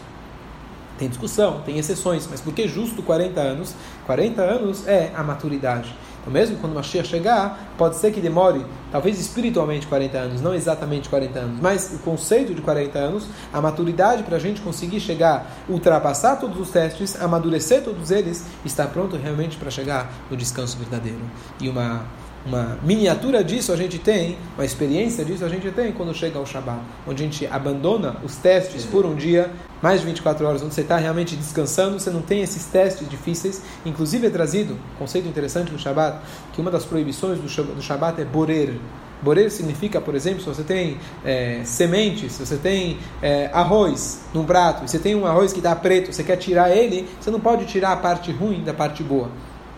Tem 0.98 1.08
discussão, 1.08 1.62
tem 1.64 1.78
exceções, 1.78 2.28
mas 2.30 2.42
por 2.42 2.52
que 2.52 2.68
justo 2.68 3.02
40 3.02 3.40
anos? 3.40 3.74
40 4.04 4.42
anos 4.42 4.86
é 4.86 5.10
a 5.16 5.22
maturidade. 5.22 5.94
Mesmo 6.30 6.56
quando 6.58 6.74
Mashiach 6.74 7.08
chegar, 7.08 7.72
pode 7.76 7.96
ser 7.96 8.12
que 8.12 8.20
demore, 8.20 8.64
talvez 8.90 9.18
espiritualmente 9.20 9.86
40 9.86 10.18
anos, 10.18 10.40
não 10.40 10.54
exatamente 10.54 11.08
40 11.08 11.38
anos, 11.38 11.60
mas 11.60 11.92
o 11.94 11.98
conceito 11.98 12.54
de 12.54 12.60
40 12.60 12.98
anos, 12.98 13.26
a 13.52 13.60
maturidade 13.60 14.22
para 14.22 14.36
a 14.36 14.40
gente 14.40 14.60
conseguir 14.60 15.00
chegar, 15.00 15.58
ultrapassar 15.68 16.36
todos 16.36 16.58
os 16.60 16.70
testes, 16.70 17.20
amadurecer 17.20 17.82
todos 17.82 18.10
eles, 18.10 18.44
está 18.64 18.86
pronto 18.86 19.16
realmente 19.16 19.56
para 19.56 19.70
chegar 19.70 20.12
no 20.30 20.36
descanso 20.36 20.76
verdadeiro. 20.78 21.20
E 21.60 21.68
uma 21.68 22.04
uma 22.46 22.78
miniatura 22.82 23.42
disso 23.44 23.72
a 23.72 23.76
gente 23.76 23.98
tem, 23.98 24.38
uma 24.56 24.64
experiência 24.64 25.24
disso 25.24 25.44
a 25.44 25.48
gente 25.48 25.70
tem 25.70 25.92
quando 25.92 26.14
chega 26.14 26.38
ao 26.38 26.46
Shabat, 26.46 26.80
onde 27.06 27.22
a 27.22 27.26
gente 27.26 27.46
abandona 27.46 28.16
os 28.24 28.36
testes 28.36 28.84
por 28.84 29.04
um 29.04 29.14
dia, 29.14 29.50
mais 29.82 30.00
de 30.00 30.06
24 30.06 30.46
horas, 30.46 30.62
onde 30.62 30.74
você 30.74 30.80
está 30.80 30.96
realmente 30.96 31.36
descansando, 31.36 32.00
você 32.00 32.10
não 32.10 32.22
tem 32.22 32.42
esses 32.42 32.64
testes 32.64 33.08
difíceis. 33.08 33.62
Inclusive 33.84 34.26
é 34.26 34.30
trazido, 34.30 34.74
um 34.74 34.98
conceito 34.98 35.28
interessante 35.28 35.70
no 35.72 35.78
Shabat, 35.78 36.18
que 36.52 36.60
uma 36.60 36.70
das 36.70 36.84
proibições 36.84 37.38
do 37.38 37.82
Shabat 37.82 38.20
é 38.20 38.24
borer. 38.24 38.78
Borer 39.20 39.50
significa, 39.50 40.00
por 40.00 40.14
exemplo, 40.14 40.40
se 40.40 40.46
você 40.46 40.62
tem 40.62 40.96
é, 41.24 41.60
sementes, 41.64 42.32
se 42.32 42.46
você 42.46 42.56
tem 42.56 42.98
é, 43.20 43.50
arroz 43.52 44.20
num 44.32 44.44
prato, 44.44 44.84
e 44.84 44.88
você 44.88 44.98
tem 44.98 45.14
um 45.16 45.26
arroz 45.26 45.52
que 45.52 45.58
está 45.58 45.74
preto, 45.74 46.12
você 46.12 46.22
quer 46.22 46.36
tirar 46.36 46.70
ele, 46.70 47.08
você 47.20 47.30
não 47.30 47.40
pode 47.40 47.66
tirar 47.66 47.92
a 47.92 47.96
parte 47.96 48.30
ruim 48.30 48.62
da 48.62 48.72
parte 48.72 49.02
boa. 49.02 49.28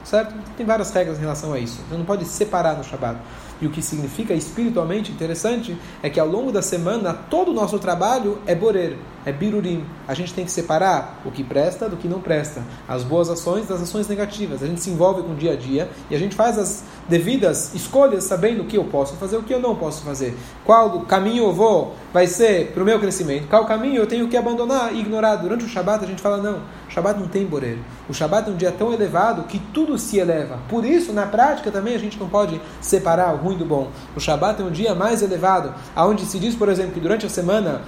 Certo? 0.05 0.35
Tem 0.57 0.65
várias 0.65 0.91
regras 0.91 1.19
em 1.19 1.21
relação 1.21 1.53
a 1.53 1.59
isso. 1.59 1.81
Você 1.89 1.97
não 1.97 2.05
pode 2.05 2.25
separar 2.25 2.77
no 2.77 2.85
Shabat. 2.85 3.19
E 3.61 3.67
o 3.67 3.71
que 3.71 3.83
significa 3.83 4.33
espiritualmente 4.33 5.13
interessante 5.13 5.77
é 6.03 6.09
que 6.09 6.19
ao 6.19 6.27
longo 6.27 6.51
da 6.51 6.63
semana 6.63 7.13
todo 7.13 7.51
o 7.51 7.55
nosso 7.55 7.79
trabalho 7.79 8.39
é 8.47 8.55
borer, 8.55 8.97
é 9.25 9.33
birurim. 9.33 9.85
A 10.07 10.15
gente 10.15 10.33
tem 10.33 10.45
que 10.45 10.51
separar 10.51 11.21
o 11.25 11.31
que 11.31 11.45
presta 11.45 11.89
do 11.89 11.97
que 11.97 12.09
não 12.09 12.21
presta, 12.21 12.63
as 12.89 13.05
boas 13.05 13.29
ações 13.29 13.67
das 13.67 13.83
ações 13.83 14.09
negativas. 14.09 14.63
A 14.63 14.67
gente 14.67 14.81
se 14.81 14.91
envolve 14.91 15.23
com 15.23 15.33
o 15.33 15.37
dia 15.37 15.53
a 15.53 15.57
dia 15.57 15.89
e 16.11 16.15
a 16.15 16.19
gente 16.19 16.35
faz 16.35 16.59
as 16.59 16.85
devidas 17.09 17.75
escolhas 17.75 18.25
sabendo 18.25 18.63
o 18.63 18.67
que 18.67 18.77
eu 18.77 18.85
posso 18.85 19.17
fazer, 19.17 19.37
o 19.37 19.43
que 19.43 19.53
eu 19.53 19.61
não 19.61 19.77
posso 19.77 20.03
fazer. 20.03 20.37
Qual 20.65 21.01
caminho 21.03 21.45
eu 21.45 21.53
vou 21.53 21.95
vai 22.13 22.27
ser 22.27 22.73
para 22.73 22.83
o 22.83 22.87
meu 22.87 22.99
crescimento, 22.99 23.49
qual 23.49 23.67
caminho 23.67 23.97
eu 23.97 24.07
tenho 24.07 24.29
que 24.29 24.37
abandonar 24.37 24.95
e 24.95 25.01
ignorar. 25.01 25.37
Durante 25.37 25.65
o 25.65 25.69
Shabat 25.69 26.05
a 26.05 26.07
gente 26.07 26.23
fala 26.23 26.39
não, 26.39 26.61
Shabat 26.89 27.21
não 27.21 27.29
tem 27.29 27.47
borer. 27.47 27.79
O 28.09 28.15
Shabat 28.15 28.49
é 28.49 28.53
um 28.53 28.57
dia 28.57 28.73
tão 28.73 28.93
elevado 28.93 29.45
que 29.45 29.59
tudo 29.59 29.97
se 29.97 30.19
eleva. 30.19 30.59
Por 30.69 30.85
isso, 30.85 31.13
na 31.13 31.27
prática 31.27 31.71
também 31.71 31.95
a 31.95 31.99
gente 31.99 32.19
não 32.19 32.29
pode 32.29 32.61
separar 32.81 33.35
o 33.35 33.37
ruim 33.37 33.57
do 33.57 33.65
bom. 33.65 33.89
O 34.17 34.21
Shabat 34.21 34.61
é 34.61 34.65
um 34.65 34.71
dia 34.71 34.95
mais 34.95 35.23
elevado, 35.23 35.73
aonde 35.95 36.25
se 36.27 36.39
diz, 36.39 36.55
por 36.55 36.69
exemplo, 36.69 36.93
que 36.93 37.01
durante 37.01 37.25
a 37.25 37.29
semana, 37.29 37.83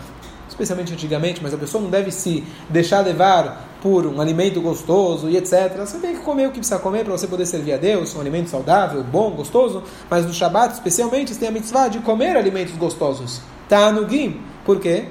especialmente 0.53 0.93
antigamente, 0.93 1.43
mas 1.43 1.53
a 1.53 1.57
pessoa 1.57 1.83
não 1.83 1.91
deve 1.91 2.11
se 2.11 2.45
deixar 2.69 3.01
levar 3.01 3.69
por 3.83 4.07
um 4.07 4.21
alimento 4.21 4.61
gostoso 4.61 5.29
e 5.29 5.37
etc. 5.37 5.77
Você 5.79 5.99
tem 5.99 6.15
que 6.15 6.23
comer 6.23 6.47
o 6.47 6.51
que 6.51 6.59
precisa 6.59 6.79
comer 6.79 7.05
para 7.05 7.13
você 7.13 7.27
poder 7.27 7.47
servir 7.47 7.73
a 7.73 7.77
Deus, 7.77 8.15
um 8.15 8.21
alimento 8.21 8.49
saudável, 8.49 9.03
bom, 9.03 9.31
gostoso, 9.33 9.83
mas 10.09 10.25
no 10.25 10.33
Shabat, 10.33 10.75
especialmente, 10.75 11.33
você 11.33 11.41
tem 11.41 11.49
a 11.49 11.53
mitzvah 11.53 11.89
de 11.89 11.99
comer 12.01 12.37
alimentos 12.37 12.77
gostosos. 12.77 13.41
Tá 13.69 13.91
no 13.91 14.09
Gim. 14.09 14.41
Por 14.65 14.79
quê? 14.79 15.07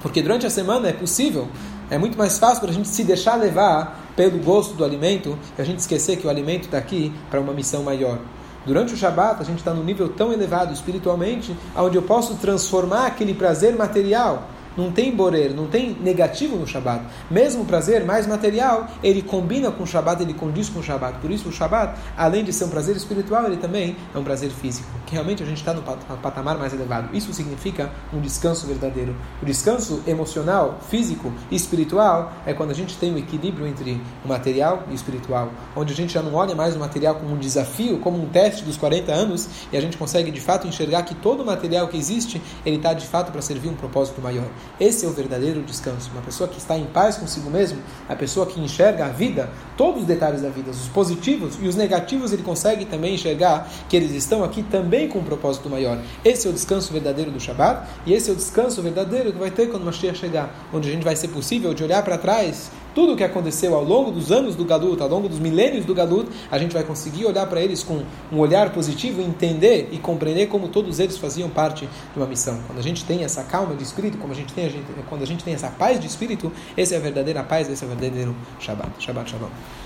Porque 0.00 0.22
durante 0.22 0.46
a 0.46 0.50
semana 0.50 0.88
é 0.88 0.92
possível, 0.92 1.48
é 1.90 1.98
muito 1.98 2.16
mais 2.16 2.38
fácil 2.38 2.60
para 2.60 2.70
a 2.70 2.72
gente 2.72 2.88
se 2.88 3.04
deixar 3.04 3.34
levar 3.34 4.10
pelo 4.16 4.38
gosto 4.38 4.74
do 4.74 4.84
alimento 4.84 5.38
e 5.58 5.60
a 5.62 5.64
gente 5.64 5.80
esquecer 5.80 6.16
que 6.16 6.26
o 6.26 6.30
alimento 6.30 6.64
está 6.64 6.78
aqui 6.78 7.12
para 7.30 7.40
uma 7.40 7.52
missão 7.52 7.82
maior. 7.82 8.18
Durante 8.64 8.94
o 8.94 8.96
Shabat, 8.96 9.40
a 9.40 9.44
gente 9.44 9.58
está 9.58 9.74
num 9.74 9.82
nível 9.82 10.08
tão 10.08 10.32
elevado 10.32 10.72
espiritualmente, 10.72 11.56
onde 11.76 11.96
eu 11.96 12.02
posso 12.02 12.36
transformar 12.36 13.06
aquele 13.06 13.34
prazer 13.34 13.74
material 13.76 14.44
não 14.76 14.90
tem 14.90 15.14
borer, 15.14 15.54
não 15.54 15.66
tem 15.66 15.96
negativo 16.00 16.56
no 16.56 16.66
Shabat. 16.66 17.04
Mesmo 17.30 17.62
o 17.62 17.64
prazer 17.64 18.04
mais 18.04 18.26
material, 18.26 18.88
ele 19.02 19.22
combina 19.22 19.70
com 19.70 19.84
o 19.84 19.86
Shabat, 19.86 20.22
ele 20.22 20.34
condiz 20.34 20.68
com 20.68 20.80
o 20.80 20.82
Shabat. 20.82 21.18
Por 21.18 21.30
isso 21.30 21.48
o 21.48 21.52
Shabat, 21.52 21.98
além 22.16 22.44
de 22.44 22.52
ser 22.52 22.64
um 22.64 22.68
prazer 22.68 22.96
espiritual, 22.96 23.46
ele 23.46 23.56
também 23.56 23.96
é 24.14 24.18
um 24.18 24.24
prazer 24.24 24.50
físico. 24.50 24.88
Que 25.06 25.14
realmente 25.14 25.42
a 25.42 25.46
gente 25.46 25.58
está 25.58 25.72
no 25.74 25.82
patamar 25.82 26.58
mais 26.58 26.72
elevado. 26.72 27.14
Isso 27.14 27.32
significa 27.32 27.90
um 28.12 28.20
descanso 28.20 28.66
verdadeiro. 28.66 29.14
O 29.42 29.44
descanso 29.44 30.02
emocional, 30.06 30.78
físico 30.88 31.32
e 31.50 31.56
espiritual 31.56 32.32
é 32.46 32.54
quando 32.54 32.70
a 32.70 32.74
gente 32.74 32.96
tem 32.96 33.10
o 33.10 33.14
um 33.14 33.18
equilíbrio 33.18 33.66
entre 33.66 34.00
o 34.24 34.28
material 34.28 34.84
e 34.88 34.92
o 34.92 34.94
espiritual. 34.94 35.50
Onde 35.76 35.92
a 35.92 35.96
gente 35.96 36.12
já 36.12 36.22
não 36.22 36.34
olha 36.34 36.54
mais 36.54 36.74
o 36.74 36.78
material 36.78 37.16
como 37.16 37.34
um 37.34 37.38
desafio, 37.38 37.98
como 37.98 38.22
um 38.22 38.26
teste 38.26 38.64
dos 38.64 38.76
40 38.76 39.12
anos, 39.12 39.48
e 39.72 39.76
a 39.76 39.80
gente 39.80 39.96
consegue 39.96 40.30
de 40.30 40.40
fato 40.40 40.66
enxergar 40.66 41.02
que 41.02 41.14
todo 41.14 41.42
o 41.42 41.46
material 41.46 41.88
que 41.88 41.96
existe, 41.96 42.40
ele 42.64 42.76
está 42.76 42.92
de 42.94 43.06
fato 43.06 43.30
para 43.32 43.42
servir 43.42 43.68
um 43.68 43.74
propósito 43.74 44.20
maior. 44.20 44.46
Esse 44.80 45.04
é 45.04 45.08
o 45.08 45.12
verdadeiro 45.12 45.62
descanso. 45.62 46.10
Uma 46.12 46.22
pessoa 46.22 46.48
que 46.48 46.58
está 46.58 46.76
em 46.76 46.86
paz 46.86 47.16
consigo 47.16 47.48
mesmo, 47.50 47.78
a 48.08 48.16
pessoa 48.16 48.46
que 48.46 48.60
enxerga 48.60 49.06
a 49.06 49.08
vida, 49.08 49.50
todos 49.76 50.02
os 50.02 50.06
detalhes 50.06 50.42
da 50.42 50.48
vida, 50.48 50.70
os 50.70 50.88
positivos 50.88 51.56
e 51.60 51.68
os 51.68 51.76
negativos, 51.76 52.32
ele 52.32 52.42
consegue 52.42 52.84
também 52.84 53.14
enxergar 53.14 53.70
que 53.88 53.96
eles 53.96 54.10
estão 54.12 54.42
aqui 54.42 54.62
também 54.62 55.08
com 55.08 55.20
um 55.20 55.24
propósito 55.24 55.68
maior. 55.68 55.98
Esse 56.24 56.46
é 56.46 56.50
o 56.50 56.52
descanso 56.52 56.92
verdadeiro 56.92 57.30
do 57.30 57.38
Shabat 57.38 57.86
e 58.06 58.12
esse 58.12 58.30
é 58.30 58.32
o 58.32 58.36
descanso 58.36 58.82
verdadeiro 58.82 59.32
que 59.32 59.38
vai 59.38 59.50
ter 59.50 59.68
quando 59.68 59.82
o 59.82 59.86
Mashiach 59.86 60.18
chegar, 60.18 60.68
onde 60.72 60.88
a 60.88 60.92
gente 60.92 61.04
vai 61.04 61.16
ser 61.16 61.28
possível 61.28 61.72
de 61.74 61.84
olhar 61.84 62.02
para 62.02 62.18
trás 62.18 62.70
tudo 62.94 63.12
o 63.12 63.16
que 63.16 63.24
aconteceu 63.24 63.74
ao 63.74 63.84
longo 63.84 64.10
dos 64.10 64.30
anos 64.30 64.54
do 64.54 64.64
Galut, 64.64 65.00
ao 65.02 65.08
longo 65.08 65.28
dos 65.28 65.38
milênios 65.38 65.84
do 65.84 65.94
Galut, 65.94 66.28
a 66.50 66.58
gente 66.58 66.72
vai 66.72 66.82
conseguir 66.82 67.24
olhar 67.24 67.46
para 67.46 67.60
eles 67.60 67.82
com 67.82 68.02
um 68.30 68.38
olhar 68.38 68.72
positivo, 68.72 69.20
entender 69.20 69.88
e 69.92 69.98
compreender 69.98 70.46
como 70.46 70.68
todos 70.68 70.98
eles 70.98 71.16
faziam 71.16 71.48
parte 71.48 71.86
de 71.86 72.18
uma 72.18 72.26
missão. 72.26 72.60
Quando 72.66 72.78
a 72.78 72.82
gente 72.82 73.04
tem 73.04 73.24
essa 73.24 73.42
calma 73.44 73.74
de 73.74 73.82
espírito, 73.82 74.18
como 74.18 74.32
a 74.32 74.36
gente 74.36 74.52
tem, 74.52 74.66
a 74.66 74.68
gente, 74.68 74.84
quando 75.08 75.22
a 75.22 75.26
gente 75.26 75.44
tem 75.44 75.54
essa 75.54 75.68
paz 75.68 76.00
de 76.00 76.06
espírito, 76.06 76.52
essa 76.76 76.94
é 76.94 76.98
a 76.98 77.00
verdadeira 77.00 77.42
paz, 77.42 77.68
esse 77.68 77.82
é 77.82 77.86
o 77.86 77.90
verdadeiro 77.90 78.34
Shabbat. 78.58 78.90
Shabbat 78.98 79.30
Shalom. 79.30 79.81